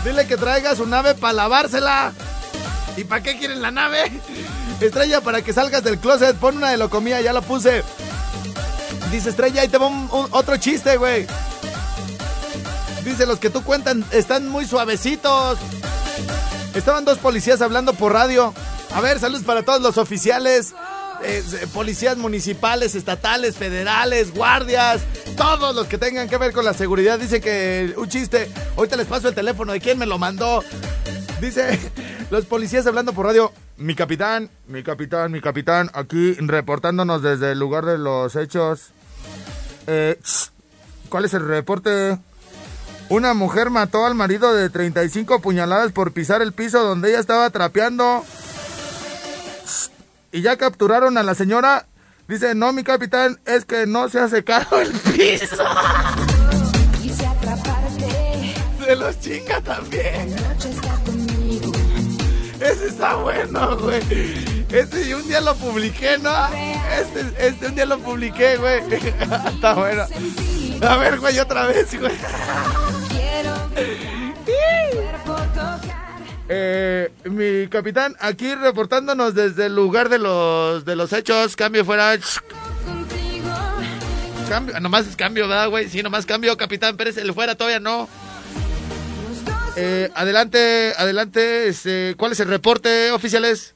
Dile 0.05 0.27
que 0.27 0.37
traiga 0.37 0.75
su 0.75 0.85
nave 0.85 1.15
para 1.15 1.33
lavársela. 1.33 2.13
¿Y 2.99 3.03
para 3.05 3.23
qué 3.23 3.37
quieren 3.37 3.61
la 3.61 3.71
nave? 3.71 4.11
Estrella, 4.81 5.21
para 5.21 5.41
que 5.41 5.53
salgas 5.53 5.83
del 5.83 5.99
closet, 5.99 6.35
pon 6.35 6.57
una 6.57 6.71
de 6.71 6.77
locomía, 6.77 7.21
ya 7.21 7.31
la 7.33 7.41
puse. 7.41 7.83
Dice 9.11 9.29
Estrella, 9.29 9.61
ahí 9.61 9.67
te 9.69 9.77
va 9.77 9.87
un- 9.87 10.09
otro 10.31 10.57
chiste, 10.57 10.97
güey. 10.97 11.25
Dice, 13.03 13.25
los 13.25 13.39
que 13.39 13.49
tú 13.49 13.63
cuentan 13.63 14.03
están 14.11 14.49
muy 14.49 14.65
suavecitos. 14.65 15.57
Estaban 16.75 17.05
dos 17.05 17.17
policías 17.17 17.61
hablando 17.61 17.93
por 17.93 18.13
radio. 18.13 18.53
A 18.93 19.01
ver, 19.01 19.19
saludos 19.19 19.43
para 19.43 19.63
todos 19.63 19.81
los 19.81 19.97
oficiales, 19.97 20.73
eh, 21.23 21.43
policías 21.73 22.17
municipales, 22.17 22.95
estatales, 22.95 23.55
federales, 23.55 24.33
guardias, 24.33 25.01
todos 25.37 25.73
los 25.75 25.87
que 25.87 25.97
tengan 25.97 26.27
que 26.29 26.37
ver 26.37 26.51
con 26.51 26.65
la 26.65 26.73
seguridad. 26.73 27.17
Dice 27.17 27.39
que 27.41 27.93
un 27.97 28.09
chiste, 28.09 28.51
ahorita 28.77 28.95
les 28.97 29.07
paso 29.07 29.29
el 29.29 29.35
teléfono 29.35 29.71
de 29.71 29.79
quién 29.79 29.97
me 29.97 30.05
lo 30.05 30.17
mandó. 30.17 30.63
Dice, 31.41 31.79
los 32.29 32.45
policías 32.45 32.85
hablando 32.87 33.13
por 33.13 33.25
radio. 33.25 33.51
Mi 33.77 33.95
capitán, 33.95 34.49
mi 34.67 34.83
capitán, 34.83 35.31
mi 35.31 35.41
capitán, 35.41 35.89
aquí 35.93 36.33
reportándonos 36.33 37.21
desde 37.21 37.53
el 37.53 37.59
lugar 37.59 37.85
de 37.85 37.97
los 37.97 38.35
hechos. 38.35 38.91
Eh, 39.87 40.19
¿Cuál 41.09 41.25
es 41.25 41.33
el 41.33 41.47
reporte? 41.47 42.17
Una 43.09 43.33
mujer 43.33 43.71
mató 43.71 44.05
al 44.05 44.13
marido 44.13 44.53
de 44.53 44.69
35 44.69 45.41
puñaladas 45.41 45.91
por 45.91 46.11
pisar 46.11 46.43
el 46.43 46.53
piso 46.53 46.83
donde 46.83 47.09
ella 47.09 47.19
estaba 47.19 47.49
trapeando. 47.49 48.23
Y 50.31 50.41
ya 50.41 50.57
capturaron 50.57 51.17
a 51.17 51.23
la 51.23 51.33
señora. 51.33 51.87
Dice, 52.27 52.53
no, 52.53 52.71
mi 52.71 52.83
capitán, 52.83 53.39
es 53.45 53.65
que 53.65 53.87
no 53.87 54.07
se 54.09 54.19
ha 54.19 54.29
secado 54.29 54.79
el 54.79 54.91
piso. 54.91 55.55
Se 58.85 58.95
los 58.95 59.19
chinga 59.19 59.61
también. 59.61 60.35
Ese 62.61 62.87
está 62.87 63.15
bueno, 63.15 63.77
güey. 63.77 64.01
Y 64.69 65.13
un 65.13 65.27
día 65.27 65.41
lo 65.41 65.55
publiqué, 65.55 66.17
¿no? 66.17 66.31
Este, 66.99 67.47
este 67.47 67.67
un 67.67 67.75
día 67.75 67.85
lo 67.85 67.99
publiqué, 67.99 68.57
güey. 68.57 68.81
está 69.53 69.73
bueno. 69.73 70.05
A 70.87 70.97
ver, 70.97 71.19
güey, 71.19 71.39
otra 71.39 71.65
vez, 71.67 71.99
güey. 71.99 72.13
Eh, 76.51 77.11
mi 77.25 77.67
capitán, 77.67 78.15
aquí 78.19 78.55
reportándonos 78.55 79.35
desde 79.35 79.67
el 79.67 79.75
lugar 79.75 80.09
de 80.09 80.17
los 80.17 80.83
de 80.83 80.95
los 80.95 81.13
hechos. 81.13 81.55
Cambio 81.55 81.85
fuera. 81.85 82.17
Cambio, 84.49 84.79
nomás 84.79 85.05
es 85.05 85.15
cambio, 85.15 85.47
¿verdad, 85.47 85.69
güey? 85.69 85.87
Sí, 85.89 86.01
nomás 86.01 86.25
cambio, 86.25 86.57
capitán 86.57 86.97
Pérez, 86.97 87.17
el 87.17 87.35
fuera 87.35 87.53
todavía 87.53 87.79
no. 87.79 88.09
Eh, 89.81 90.11
adelante, 90.13 90.93
adelante, 90.97 91.67
este, 91.69 92.15
¿cuál 92.17 92.33
es 92.33 92.39
el 92.41 92.49
reporte, 92.49 93.11
oficiales? 93.11 93.75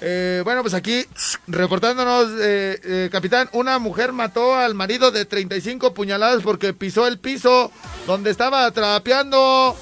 Eh, 0.00 0.42
bueno, 0.44 0.62
pues 0.62 0.74
aquí, 0.74 1.04
reportándonos, 1.48 2.28
eh, 2.40 2.80
eh, 2.84 3.08
capitán, 3.10 3.48
una 3.52 3.78
mujer 3.78 4.12
mató 4.12 4.54
al 4.54 4.74
marido 4.74 5.10
de 5.10 5.24
35 5.24 5.92
puñaladas 5.92 6.42
porque 6.42 6.72
pisó 6.72 7.06
el 7.06 7.18
piso 7.18 7.72
donde 8.06 8.30
estaba 8.30 8.70
trapeando. 8.70 9.76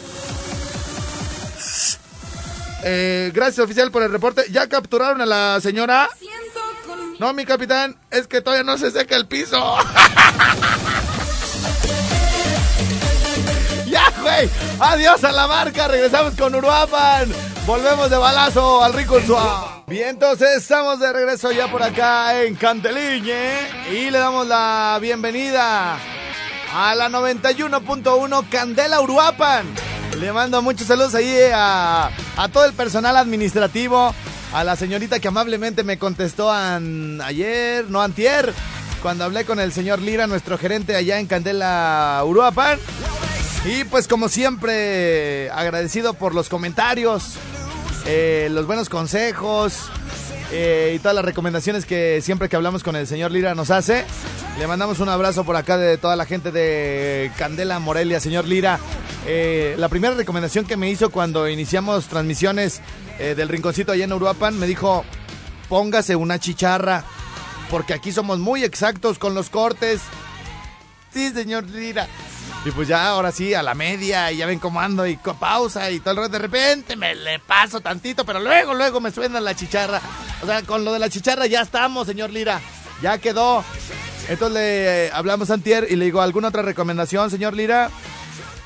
Gracias, 2.83 3.59
oficial, 3.59 3.91
por 3.91 4.05
el 4.05 4.13
reporte. 4.13 4.45
¿Ya 4.51 4.69
capturaron 4.69 5.21
a 5.21 5.27
la 5.27 5.61
señora? 5.61 6.09
No, 7.19 7.33
mi 7.33 7.45
capitán, 7.45 7.99
es 8.11 8.29
que 8.29 8.41
todavía 8.41 8.63
no 8.63 8.79
se 8.79 8.91
seca 8.93 9.17
el 9.17 9.27
piso. 9.27 9.59
Adiós 14.81 15.23
a 15.25 15.33
la 15.33 15.47
marca. 15.47 15.89
Regresamos 15.89 16.35
con 16.35 16.55
Uruapan. 16.55 17.33
Volvemos 17.67 18.11
de 18.11 18.17
balazo 18.17 18.83
al 18.83 18.93
rico 18.93 19.21
suave. 19.21 19.85
Bien, 19.87 20.09
entonces 20.11 20.49
estamos 20.57 20.99
de 20.99 21.13
regreso 21.13 21.53
ya 21.53 21.71
por 21.71 21.83
acá 21.83 22.43
en 22.43 22.57
Canteliñe 22.57 23.59
y 23.93 24.11
le 24.11 24.19
damos 24.19 24.47
la 24.47 24.99
bienvenida 25.01 25.97
a 26.75 26.95
la 26.95 27.09
91.1 27.09 28.49
Candela 28.49 29.01
Uruapan. 29.01 29.67
Le 30.19 30.33
mando 30.33 30.61
muchos 30.63 30.89
saludos 30.89 31.15
ahí 31.15 31.37
a, 31.55 32.11
a 32.37 32.49
todo 32.49 32.65
el 32.65 32.73
personal 32.73 33.17
administrativo, 33.17 34.15
a 34.53 34.65
la 34.65 34.77
señorita 34.77 35.21
que 35.21 35.29
amablemente 35.29 35.85
me 35.85 35.99
contestó 35.99 36.51
ayer, 36.51 37.85
no 37.89 38.03
antier, 38.03 38.53
cuando 39.03 39.25
hablé 39.25 39.45
con 39.45 39.61
el 39.61 39.73
señor 39.73 40.01
Lira, 40.01 40.27
nuestro 40.27 40.59
gerente 40.59 40.97
allá 40.97 41.21
en 41.21 41.27
Candela 41.27 42.23
Uruapan. 42.25 42.79
Y 43.67 43.83
pues 43.83 44.07
como 44.07 44.29
siempre, 44.29 45.51
agradecido 45.51 46.15
por 46.15 46.37
los 46.37 46.49
comentarios, 46.49 47.35
eh, 48.07 48.47
los 48.53 48.65
buenos 48.65 48.89
consejos 48.89 49.91
eh, 50.53 50.93
y 50.95 51.01
todas 51.01 51.17
las 51.17 51.25
recomendaciones 51.25 51.85
que 51.85 52.21
siempre 52.23 52.49
que 52.49 52.55
hablamos 52.55 52.85
con 52.85 52.95
el 52.95 53.09
señor 53.09 53.33
Lira 53.33 53.57
nos 53.57 53.73
hace. 53.73 54.05
Le 54.61 54.69
mandamos 54.69 55.01
un 55.01 55.09
abrazo 55.09 55.43
por 55.43 55.57
acá 55.57 55.79
de 55.79 55.99
toda 55.99 56.15
la 56.15 56.27
gente 56.27 56.53
de 56.53 57.33
Candela 57.39 57.81
Morelia, 57.81 58.21
señor 58.21 58.47
Lira. 58.47 58.79
Eh, 59.27 59.75
la 59.79 59.89
primera 59.89 60.15
recomendación 60.15 60.65
que 60.65 60.77
me 60.77 60.89
hizo 60.89 61.11
cuando 61.11 61.49
iniciamos 61.49 62.07
transmisiones 62.07 62.81
del 63.19 63.49
rinconcito 63.49 63.93
allá 63.93 64.05
en 64.05 64.13
Uruapan, 64.13 64.59
me 64.59 64.67
dijo, 64.67 65.03
póngase 65.71 66.15
una 66.15 66.39
chicharra, 66.39 67.03
porque 67.71 67.95
aquí 67.95 68.13
somos 68.13 68.39
muy 68.39 68.63
exactos 68.63 69.19
con 69.19 69.35
los 69.35 69.51
cortes. 69.51 70.03
Sí, 71.13 71.31
señor 71.31 71.65
Lira. 71.65 72.07
Y 72.65 72.73
pues 72.73 72.89
ya, 72.89 73.09
ahora 73.09 73.31
sí, 73.31 73.55
a 73.55 73.63
la 73.63 73.75
media, 73.75 74.33
y 74.33 74.39
ya 74.39 74.47
ven 74.47 74.59
cómo 74.59 74.81
ando, 74.81 75.07
y 75.07 75.17
pausa, 75.17 75.91
y 75.91 76.01
todo 76.01 76.13
el 76.13 76.17
rato, 76.17 76.29
de 76.31 76.39
repente 76.41 76.97
me 76.97 77.15
le 77.15 77.39
paso 77.39 77.81
tantito, 77.81 78.27
pero 78.27 78.41
luego, 78.41 78.75
luego 78.75 79.01
me 79.01 79.13
suena 79.13 79.41
la 79.41 79.55
chicharra. 79.55 80.01
O 80.43 80.47
sea, 80.47 80.63
con 80.63 80.85
lo 80.85 80.93
de 80.93 80.99
la 80.99 81.09
chicharra 81.09 81.47
ya 81.47 81.61
estamos, 81.61 82.09
señor 82.09 82.31
Lira. 82.31 82.61
Ya 83.03 83.19
quedó. 83.19 83.63
Entonces 84.29 84.55
le 84.55 85.07
eh, 85.07 85.11
hablamos 85.13 85.51
a 85.51 85.55
Antier 85.55 85.87
y 85.89 85.95
le 85.95 86.07
digo, 86.07 86.21
¿alguna 86.21 86.49
otra 86.49 86.63
recomendación, 86.63 87.31
señor 87.31 87.55
Lira? 87.55 87.91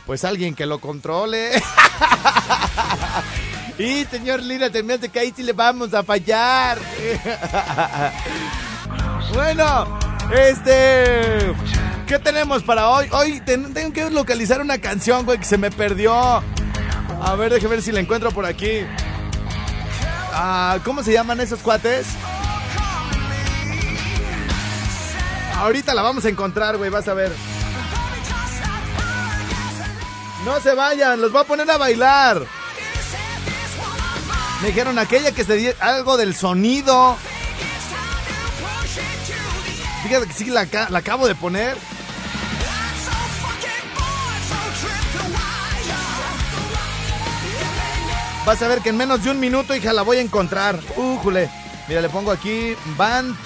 Pues 0.07 0.25
alguien 0.25 0.55
que 0.55 0.65
lo 0.65 0.79
controle. 0.79 1.51
y 3.79 4.07
señor 4.07 4.43
Lira, 4.43 4.71
te 4.71 4.83
me 4.83 4.95
hace 4.95 5.11
que 5.11 5.21
ahí 5.21 5.35
sí 5.37 5.43
le 5.43 5.53
vamos 5.53 5.93
a 5.93 6.03
fallar. 6.03 6.79
bueno, 9.35 9.99
este... 10.33 11.53
¿Qué 12.11 12.19
tenemos 12.19 12.65
para 12.65 12.89
hoy? 12.89 13.07
Hoy 13.13 13.41
ten- 13.41 13.73
tengo 13.73 13.93
que 13.93 14.11
localizar 14.11 14.61
una 14.61 14.79
canción, 14.79 15.25
güey, 15.25 15.39
que 15.39 15.45
se 15.45 15.57
me 15.57 15.71
perdió. 15.71 16.13
A 16.13 17.37
ver, 17.39 17.53
déjame 17.53 17.77
ver 17.77 17.83
si 17.83 17.93
la 17.93 18.01
encuentro 18.01 18.33
por 18.33 18.45
aquí. 18.45 18.81
Ah, 20.33 20.79
¿Cómo 20.85 21.05
se 21.05 21.13
llaman 21.13 21.39
esos 21.41 21.61
cuates? 21.61 22.09
Ahorita 25.59 25.95
la 25.95 26.03
vamos 26.03 26.25
a 26.25 26.31
encontrar, 26.31 26.79
güey, 26.79 26.91
vas 26.91 27.07
a 27.07 27.15
ver. 27.15 27.31
No 30.45 30.59
se 30.61 30.75
vayan, 30.75 31.21
los 31.21 31.31
voy 31.31 31.43
a 31.43 31.45
poner 31.45 31.71
a 31.71 31.79
bailar. 31.79 32.43
Me 34.63 34.67
dijeron 34.67 34.99
aquella 34.99 35.31
que 35.31 35.45
se 35.45 35.55
di 35.55 35.71
algo 35.79 36.17
del 36.17 36.35
sonido. 36.35 37.17
Fíjate 40.03 40.27
que 40.27 40.33
sí 40.33 40.47
la, 40.47 40.67
la 40.89 40.99
acabo 40.99 41.29
de 41.29 41.37
poner. 41.37 41.77
Vas 48.51 48.63
a 48.63 48.67
ver 48.67 48.81
que 48.81 48.89
en 48.89 48.97
menos 48.97 49.23
de 49.23 49.31
un 49.31 49.39
minuto, 49.39 49.77
hija, 49.77 49.93
la 49.93 50.03
voy 50.03 50.17
a 50.17 50.21
encontrar. 50.21 50.77
Újule. 50.97 51.49
Mira, 51.87 52.01
le 52.01 52.09
pongo 52.09 52.33
aquí 52.33 52.75
Band, 52.97 53.37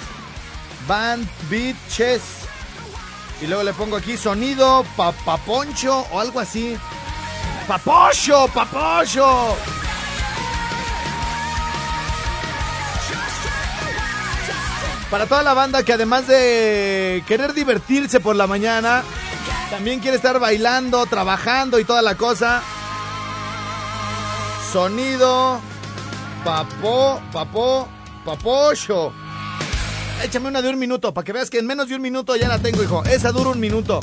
Band 0.87 1.27
Beat 1.47 1.75
Chess. 1.91 2.21
Y 3.39 3.45
luego 3.45 3.61
le 3.61 3.71
pongo 3.73 3.97
aquí 3.97 4.17
sonido 4.17 4.83
papaponcho 4.97 6.07
o 6.11 6.19
algo 6.19 6.39
así. 6.39 6.75
¡Papocho! 7.67 8.47
¡Papocho! 8.51 9.55
Para 15.11 15.27
toda 15.27 15.43
la 15.43 15.53
banda 15.53 15.83
que 15.83 15.93
además 15.93 16.25
de 16.25 17.23
querer 17.27 17.53
divertirse 17.53 18.19
por 18.19 18.35
la 18.35 18.47
mañana, 18.47 19.03
también 19.69 19.99
quiere 19.99 20.17
estar 20.17 20.39
bailando, 20.39 21.05
trabajando 21.05 21.77
y 21.77 21.85
toda 21.85 22.01
la 22.01 22.15
cosa. 22.15 22.63
Sonido, 24.85 25.61
papo, 26.43 27.21
papo, 27.31 27.87
papocho. 28.25 29.13
Échame 30.21 30.49
una 30.49 30.61
de 30.61 30.69
un 30.69 30.77
minuto, 30.77 31.13
para 31.13 31.23
que 31.23 31.31
veas 31.31 31.49
que 31.49 31.59
en 31.59 31.65
menos 31.65 31.87
de 31.87 31.95
un 31.95 32.01
minuto 32.01 32.35
ya 32.35 32.49
la 32.49 32.59
tengo, 32.59 32.83
hijo. 32.83 33.01
Esa 33.05 33.31
dura 33.31 33.51
un 33.51 33.59
minuto. 33.61 34.01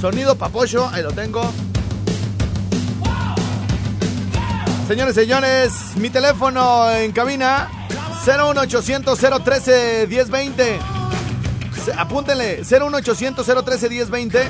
Sonido 0.00 0.36
papocho, 0.36 0.88
ahí 0.92 1.02
lo 1.02 1.10
tengo. 1.10 1.42
Señores, 4.86 5.16
señores, 5.16 5.72
mi 5.96 6.08
teléfono 6.08 6.88
en 6.92 7.10
cabina 7.10 7.68
01800 8.24 9.18
013 9.18 10.06
1020. 10.08 10.78
Se- 11.84 11.92
Apúntenle 11.94 12.62
01800 12.62 13.44
013 13.64 13.88
1020 13.88 14.48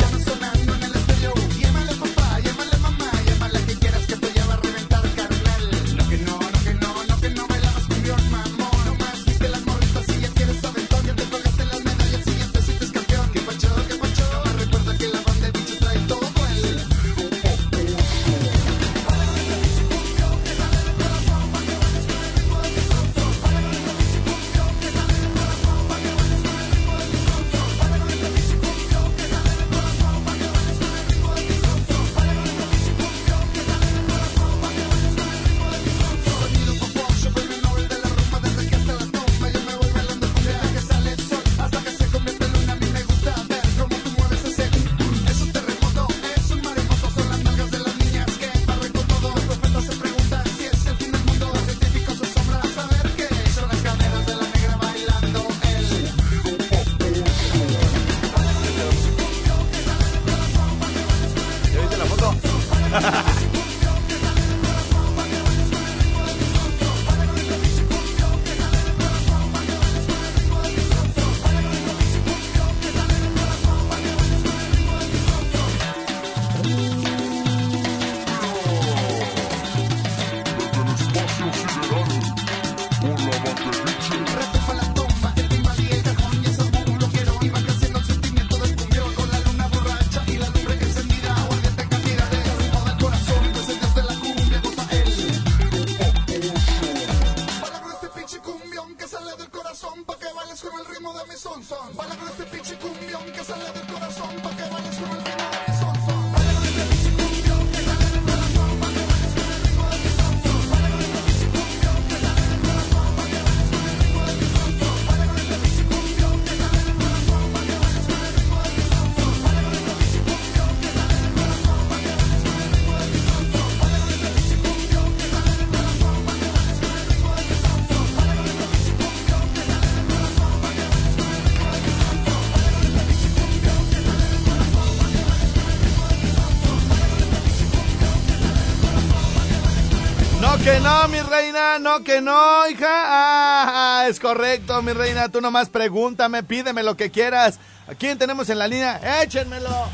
que 140.63 140.79
no, 140.79 141.07
mi 141.07 141.19
reina, 141.21 141.79
no 141.79 142.03
que 142.03 142.21
no, 142.21 142.67
hija. 142.67 142.87
Ah, 142.89 144.05
es 144.07 144.19
correcto, 144.19 144.81
mi 144.81 144.93
reina. 144.93 145.29
Tú 145.29 145.41
nomás 145.41 145.69
pregúntame, 145.69 146.43
pídeme 146.43 146.83
lo 146.83 146.95
que 146.95 147.11
quieras. 147.11 147.59
¿A 147.87 147.95
quién 147.95 148.17
tenemos 148.17 148.49
en 148.49 148.59
la 148.59 148.67
línea? 148.67 149.21
Échenmelo. 149.21 149.89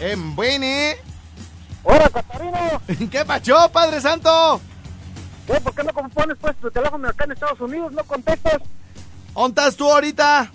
En 0.00 0.34
Bueni. 0.34 0.92
Hola, 1.82 2.10
Catarino. 2.10 2.82
¿Qué 3.10 3.24
pacho, 3.24 3.70
Padre 3.72 4.00
Santo? 4.00 4.60
¿Qué? 5.46 5.60
¿Por 5.60 5.74
qué 5.74 5.84
no 5.84 5.92
compones 5.92 6.36
pues 6.40 6.56
tu 6.56 6.70
teléfono 6.70 7.08
acá 7.08 7.24
en 7.24 7.32
Estados 7.32 7.60
Unidos? 7.60 7.92
¿No 7.92 8.02
contestas? 8.04 8.60
¿Dónde 9.34 9.60
estás 9.60 9.76
tú 9.76 9.90
ahorita? 9.90 10.50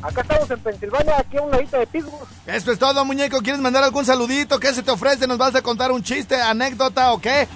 Acá 0.00 0.20
estamos 0.20 0.50
en 0.50 0.60
Pensilvania, 0.60 1.18
aquí 1.18 1.36
a 1.38 1.42
un 1.42 1.50
ladito 1.50 1.76
de 1.76 1.86
Pittsburgh. 1.88 2.28
Esto 2.46 2.70
es 2.70 2.78
todo, 2.78 3.04
muñeco. 3.04 3.40
¿Quieres 3.40 3.60
mandar 3.60 3.82
algún 3.82 4.04
saludito? 4.04 4.60
¿Qué 4.60 4.72
se 4.72 4.84
te 4.84 4.92
ofrece? 4.92 5.26
¿Nos 5.26 5.38
vas 5.38 5.54
a 5.56 5.62
contar 5.62 5.90
un 5.90 6.04
chiste, 6.04 6.40
anécdota 6.40 7.12
o 7.12 7.20
qué? 7.20 7.48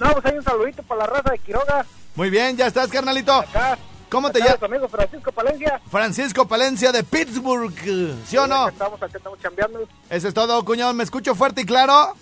No, 0.00 0.12
pues 0.14 0.24
hay 0.24 0.38
un 0.38 0.42
saludito 0.42 0.82
para 0.82 1.00
la 1.02 1.06
raza 1.06 1.30
de 1.30 1.38
Quiroga. 1.38 1.84
Muy 2.16 2.30
bien, 2.30 2.56
ya 2.56 2.66
estás, 2.66 2.88
carnalito. 2.88 3.32
Acá. 3.32 3.78
¿Cómo 4.08 4.32
te 4.32 4.40
llamas? 4.40 4.62
amigo 4.62 4.88
Francisco 4.88 5.30
Palencia. 5.30 5.80
Francisco 5.88 6.48
Palencia 6.48 6.90
de 6.90 7.04
Pittsburgh. 7.04 7.72
¿Sí 8.26 8.36
o 8.36 8.46
no? 8.46 8.68
Estamos, 8.68 9.00
acá 9.00 9.16
estamos 9.16 9.38
chambeando. 9.38 9.86
Eso 10.08 10.26
es 10.26 10.34
todo, 10.34 10.64
cuñado. 10.64 10.92
¿Me 10.94 11.04
escucho 11.04 11.34
fuerte 11.36 11.60
y 11.60 11.64
claro? 11.64 12.16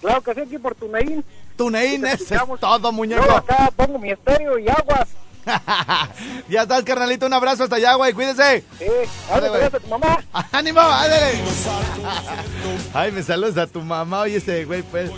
Claro 0.00 0.22
que 0.22 0.32
sí, 0.32 0.40
aquí 0.40 0.58
por 0.58 0.74
Tuneín. 0.74 1.22
Tuneín, 1.56 2.06
eso 2.06 2.34
es 2.34 2.60
todo, 2.60 2.78
Yo 2.78 2.92
muñeco. 2.92 3.30
acá 3.30 3.70
pongo 3.76 3.98
mi 3.98 4.12
estéreo 4.12 4.58
y 4.58 4.68
aguas. 4.68 5.08
ya 6.48 6.62
estás, 6.62 6.82
carnalito. 6.84 7.26
Un 7.26 7.34
abrazo 7.34 7.64
hasta 7.64 7.76
allá, 7.76 7.94
güey. 7.94 8.12
Cuídese. 8.12 8.64
Sí, 8.78 8.86
te 8.86 9.64
a 9.64 9.70
tu 9.70 9.88
mamá. 9.88 10.18
¡Ánimo, 10.52 10.80
ándale! 10.80 11.42
Ay, 12.94 13.12
me 13.12 13.22
saludas 13.22 13.56
a 13.58 13.66
tu 13.66 13.82
mamá. 13.82 14.20
Oye, 14.20 14.36
ese 14.36 14.64
güey, 14.64 14.82
pues. 14.82 15.10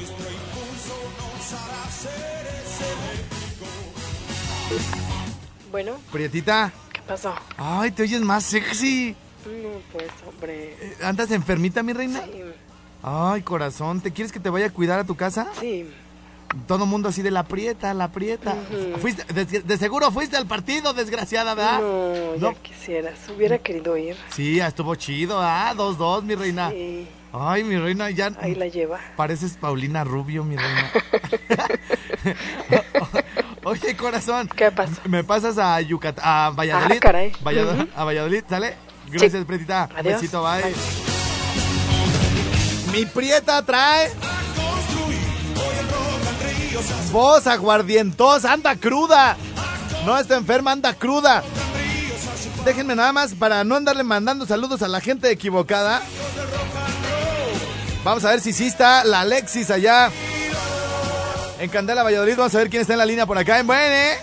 Bueno, 5.71 5.93
Prietita. 6.13 6.73
¿qué 6.93 7.01
pasó? 7.07 7.35
Ay, 7.57 7.91
te 7.93 8.03
oyes 8.03 8.21
más 8.23 8.45
sexy. 8.45 9.15
No, 9.47 9.69
pues, 9.93 10.09
hombre. 10.29 10.77
Eh, 10.81 10.97
¿Andas 11.03 11.31
enfermita, 11.31 11.83
mi 11.83 11.93
reina? 11.93 12.21
Sí, 12.25 12.43
Ay, 13.03 13.43
corazón. 13.43 14.01
¿Te 14.01 14.11
quieres 14.13 14.33
que 14.33 14.41
te 14.41 14.51
vaya 14.51 14.67
a 14.67 14.71
cuidar 14.71 14.99
a 15.01 15.05
tu 15.05 15.15
casa? 15.17 15.49
sí. 15.61 15.89
Todo 16.67 16.85
mundo 16.85 17.11
así 17.11 17.23
de 17.23 17.31
la 17.31 17.45
prieta, 17.45 17.95
la 17.95 18.11
prieta. 18.11 18.57
fuiste, 19.01 19.23
de, 19.33 19.45
de 19.45 19.79
seguro 19.79 20.11
fuiste 20.11 20.37
al 20.37 20.47
partido, 20.49 20.93
desgraciada, 20.93 21.55
¿verdad? 21.55 21.79
No, 21.81 22.35
ya 22.35 22.41
No. 22.51 22.61
quisieras. 22.61 23.21
Hubiera 23.37 23.59
querido 23.59 23.97
ir. 23.97 24.17
Sí, 24.31 24.59
estuvo 24.59 24.97
chido, 24.97 25.39
ah, 25.41 25.73
dos, 25.77 25.97
dos, 25.97 26.25
mi 26.25 26.35
reina. 26.35 26.71
Sí, 26.71 27.07
Ay, 27.33 27.63
mi 27.63 27.79
reina, 27.79 28.11
ya 28.11 28.33
ahí 28.41 28.57
la 28.57 28.67
lleva. 28.67 28.99
pareces 29.17 29.53
Paulina 29.61 30.03
Rubio, 30.03 30.43
mi 30.43 30.57
reina. 30.57 30.91
Oye, 33.65 33.97
corazón. 33.97 34.49
¿Qué 34.49 34.71
pasa? 34.71 34.95
¿Me 35.05 35.23
pasas 35.23 35.59
a 35.59 35.81
Yucatán, 35.81 36.25
a 36.27 36.51
Valladolid? 36.51 36.97
Ah, 36.97 37.01
caray. 37.01 37.33
Valladolid. 37.45 37.89
A 37.95 38.05
Valladolid, 38.05 38.45
¿sale? 38.49 38.75
Gracias, 39.09 39.45
Prietita. 39.45 39.89
Adiós. 39.97 40.21
Besito, 40.21 40.43
bye. 40.43 40.63
Bye. 40.63 40.75
Mi 42.93 43.07
Prieta 43.07 43.63
trae... 43.65 44.11
Voz 47.13 47.47
aguardientosa, 47.47 48.53
anda 48.53 48.77
cruda. 48.77 49.37
No 50.07 50.17
está 50.19 50.37
enferma, 50.37 50.73
anda 50.73 50.95
cruda. 50.95 51.43
Déjenme 52.65 52.95
nada 52.95 53.13
más 53.13 53.35
para 53.35 53.65
no 53.65 53.75
andarle 53.75 54.05
mandando 54.05 54.47
saludos 54.47 54.83
a 54.83 54.89
la 54.89 55.01
gente 55.01 55.31
equivocada. 55.31 56.03
Vamos 58.05 58.25
a 58.25 58.31
ver 58.31 58.41
si 58.41 58.53
sí 58.53 58.67
está 58.67 59.05
la 59.05 59.21
Alexis 59.21 59.71
allá 59.71 60.11
en 61.61 61.69
Candela, 61.71 62.03
Valladolid. 62.03 62.37
Vamos 62.37 62.55
a 62.55 62.59
ver 62.59 62.71
quién 62.71 62.83
está 62.83 62.95
en 62.95 62.99
la 62.99 63.07
línea 63.07 63.27
por 63.27 63.37
acá. 63.37 63.59
En 63.59 63.67
Buene. 63.67 64.15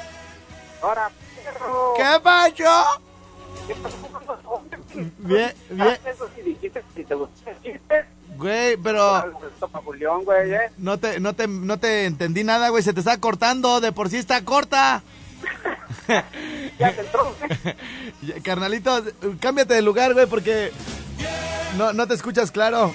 Ahora, 0.81 1.09
perro. 1.43 1.93
¿Qué 1.95 2.19
pasó? 2.23 3.01
Bien, 5.19 5.53
bien. 5.69 5.97
Güey, 8.37 8.77
pero 8.77 9.19
¿eh? 9.19 10.71
no 10.77 10.99
te, 10.99 11.19
no 11.19 11.33
te, 11.33 11.47
no 11.47 11.79
te 11.79 12.05
entendí 12.05 12.43
nada, 12.43 12.69
güey. 12.69 12.83
Se 12.83 12.93
te 12.93 12.99
está 12.99 13.19
cortando. 13.19 13.81
De 13.81 13.91
por 13.91 14.09
sí 14.09 14.17
está 14.17 14.43
corta. 14.43 15.03
Ya 16.79 16.93
te 16.93 17.01
entró, 17.01 17.35
¿eh? 17.41 18.41
Carnalito, 18.43 19.03
cámbiate 19.39 19.73
de 19.73 19.81
lugar, 19.81 20.13
güey, 20.13 20.27
porque 20.27 20.71
no, 21.75 21.91
no 21.91 22.07
te 22.07 22.13
escuchas 22.13 22.51
claro. 22.51 22.93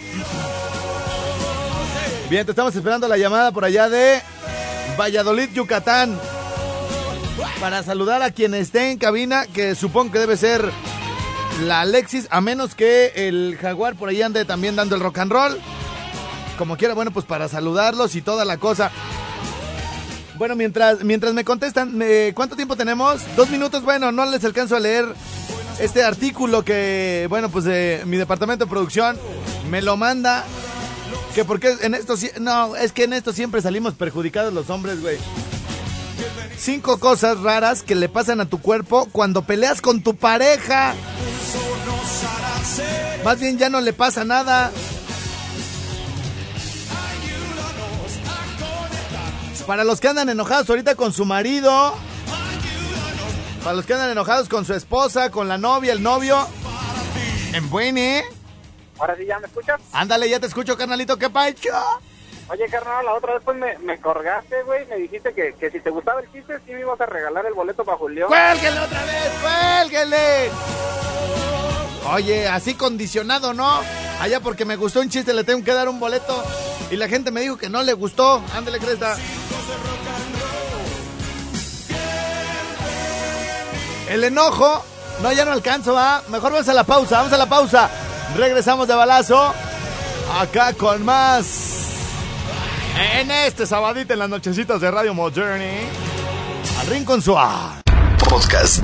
Bien, 2.31 2.47
te 2.47 2.53
estamos 2.53 2.75
esperando 2.75 3.09
la 3.09 3.19
llamada 3.19 3.51
por 3.53 3.65
allá 3.65 3.89
de 3.89 4.23
Valladolid, 4.99 5.51
Yucatán. 5.53 6.19
Para 7.61 7.83
saludar 7.83 8.23
a 8.23 8.31
quien 8.31 8.55
esté 8.55 8.91
en 8.91 8.99
cabina, 8.99 9.47
que 9.47 9.75
supongo 9.75 10.13
que 10.13 10.19
debe 10.19 10.37
ser 10.37 10.71
la 11.65 11.81
Alexis, 11.81 12.27
a 12.31 12.41
menos 12.41 12.75
que 12.75 13.13
el 13.15 13.57
Jaguar 13.61 13.95
por 13.95 14.09
ahí 14.09 14.23
ande 14.23 14.45
también 14.45 14.77
dando 14.77 14.97
el 14.97 15.01
rock 15.01 15.19
and 15.19 15.33
roll. 15.33 15.61
Como 16.59 16.77
quiera, 16.77 16.95
bueno, 16.95 17.11
pues 17.11 17.25
para 17.25 17.49
saludarlos 17.49 18.15
y 18.15 18.23
toda 18.23 18.45
la 18.45 18.59
cosa. 18.59 18.91
Bueno, 20.37 20.57
mientras, 20.57 21.05
mientras 21.05 21.35
me 21.35 21.45
contestan, 21.45 22.03
¿cuánto 22.35 22.57
tiempo 22.57 22.77
tenemos? 22.77 23.23
Dos 23.37 23.49
minutos, 23.51 23.83
bueno, 23.85 24.13
no 24.13 24.27
les 24.27 24.45
alcanzo 24.45 24.77
a 24.77 24.81
leer 24.81 25.07
este 25.79 26.03
artículo 26.05 26.65
que, 26.65 27.27
bueno, 27.29 27.49
pues 27.49 27.65
eh, 27.69 28.03
mi 28.07 28.17
departamento 28.17 28.65
de 28.65 28.71
producción 28.71 29.17
me 29.71 29.83
lo 29.83 29.97
manda. 29.97 30.45
Que 31.35 31.45
porque 31.47 31.77
en 31.81 31.95
esto, 31.95 32.15
no, 32.41 32.77
es 32.77 32.93
que 32.93 33.05
en 33.05 33.15
esto 33.15 33.33
siempre 33.33 33.63
salimos 33.63 33.95
perjudicados 33.95 34.53
los 34.53 34.69
hombres, 34.69 35.01
güey. 35.01 35.17
Cinco 36.59 36.99
cosas 36.99 37.41
raras 37.41 37.83
que 37.83 37.95
le 37.95 38.09
pasan 38.09 38.41
a 38.41 38.47
tu 38.47 38.61
cuerpo 38.61 39.09
cuando 39.11 39.43
peleas 39.43 39.81
con 39.81 40.03
tu 40.03 40.15
pareja. 40.15 40.95
Más 43.25 43.41
bien 43.41 43.59
ya 43.59 43.71
no 43.71 43.81
le 43.81 43.93
pasa 43.93 44.25
nada. 44.25 44.71
Para 49.67 49.85
los 49.85 50.01
que 50.01 50.09
andan 50.09 50.29
enojados 50.29 50.69
ahorita 50.69 50.97
con 50.97 51.13
su 51.13 51.25
marido. 51.25 51.95
Para 53.65 53.75
los 53.75 53.87
que 53.87 53.95
andan 53.95 54.11
enojados 54.11 54.49
con 54.49 54.65
su 54.65 54.75
esposa, 54.75 55.31
con 55.31 55.49
la 55.49 55.57
novia, 55.57 55.93
el 55.93 56.03
novio. 56.03 56.47
En 57.53 57.71
Buene. 57.71 58.23
Ahora 59.03 59.17
sí, 59.17 59.27
¿ya 59.27 59.41
me 59.41 59.49
escuchas? 59.49 59.81
Ándale, 59.93 60.29
ya 60.31 60.39
te 60.39 60.47
escucho, 60.47 60.77
carnalito. 60.77 61.17
¿Qué 61.19 61.29
pacho? 61.29 61.71
Oye, 62.49 62.69
carnal, 62.69 63.05
la 63.05 63.15
otra 63.15 63.35
vez 63.35 63.43
pues 63.45 63.57
me, 63.57 63.77
me 63.79 64.01
colgaste, 64.01 64.63
güey. 64.63 64.87
Me 64.87 64.95
dijiste 64.95 65.35
que, 65.35 65.55
que 65.59 65.73
si 65.73 65.81
te 65.81 65.91
gustaba 65.91 66.21
el 66.21 66.31
chiste, 66.31 66.57
sí 66.65 66.73
me 66.73 66.83
ibas 66.83 67.01
a 67.01 67.07
regalar 67.07 67.45
el 67.47 67.53
boleto 67.53 67.85
para 67.85 67.99
Julián. 67.99 68.29
¡Cuélguele 68.29 68.79
otra 68.79 69.03
vez! 69.03 69.33
¡Cuélguele! 69.43 70.51
Oye, 72.13 72.47
así 72.47 72.75
condicionado, 72.75 73.53
¿no? 73.53 73.81
Allá 74.21 74.39
porque 74.39 74.65
me 74.65 74.77
gustó 74.77 75.01
un 75.01 75.11
chiste 75.11 75.35
le 75.35 75.43
tengo 75.43 75.65
que 75.65 75.73
dar 75.75 75.89
un 75.89 75.99
boleto. 75.99 76.41
Y 76.93 76.95
la 76.95 77.09
gente 77.09 77.33
me 77.33 77.41
dijo 77.41 77.59
que 77.59 77.69
no 77.69 77.83
le 77.83 77.95
gustó. 77.95 78.41
Ándale, 78.55 78.79
cresta. 78.79 79.17
El 84.09 84.23
enojo. 84.23 84.85
No, 85.23 85.33
ya 85.33 85.45
no 85.45 85.51
alcanzo, 85.51 85.93
¿va? 85.95 86.23
Mejor 86.29 86.53
vamos 86.53 86.69
a 86.69 86.75
la 86.75 86.85
pausa, 86.85 87.17
vamos 87.19 87.33
a 87.33 87.37
la 87.37 87.47
pausa. 87.47 87.91
Regresamos 88.37 88.89
de 88.89 88.95
balazo. 88.95 89.53
Acá 90.41 90.73
con 90.73 91.05
más. 91.05 91.47
En 93.19 93.31
este 93.31 93.67
sabadito 93.67 94.13
en 94.13 94.19
las 94.19 94.29
nochecitas 94.29 94.81
de 94.81 94.91
Radio 94.91 95.15
Moderni. 95.15 95.87
Al 96.81 96.87
Rincón 96.87 97.21
Suárez. 97.23 97.83
Podcast. 98.29 98.83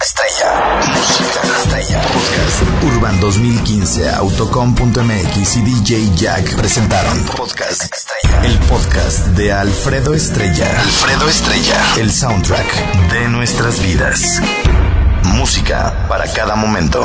Estrella. 0.00 0.80
Música 0.94 1.40
estrella. 1.62 2.02
Podcast. 2.02 2.94
Urban 2.96 3.20
2015, 3.20 4.10
Autocom.mx 4.10 5.56
y 5.56 5.62
DJ 5.62 6.10
Jack 6.16 6.56
presentaron 6.56 7.22
Podcast 7.24 7.82
Estrella. 7.82 8.44
El 8.44 8.58
podcast 8.60 9.26
de 9.28 9.52
Alfredo 9.52 10.14
Estrella. 10.14 10.66
Alfredo 10.80 11.28
Estrella. 11.28 11.80
El 11.98 12.12
soundtrack 12.12 13.10
de 13.12 13.28
nuestras 13.28 13.80
vidas. 13.80 14.40
Música 15.24 16.06
para 16.08 16.26
cada 16.32 16.56
momento. 16.56 17.04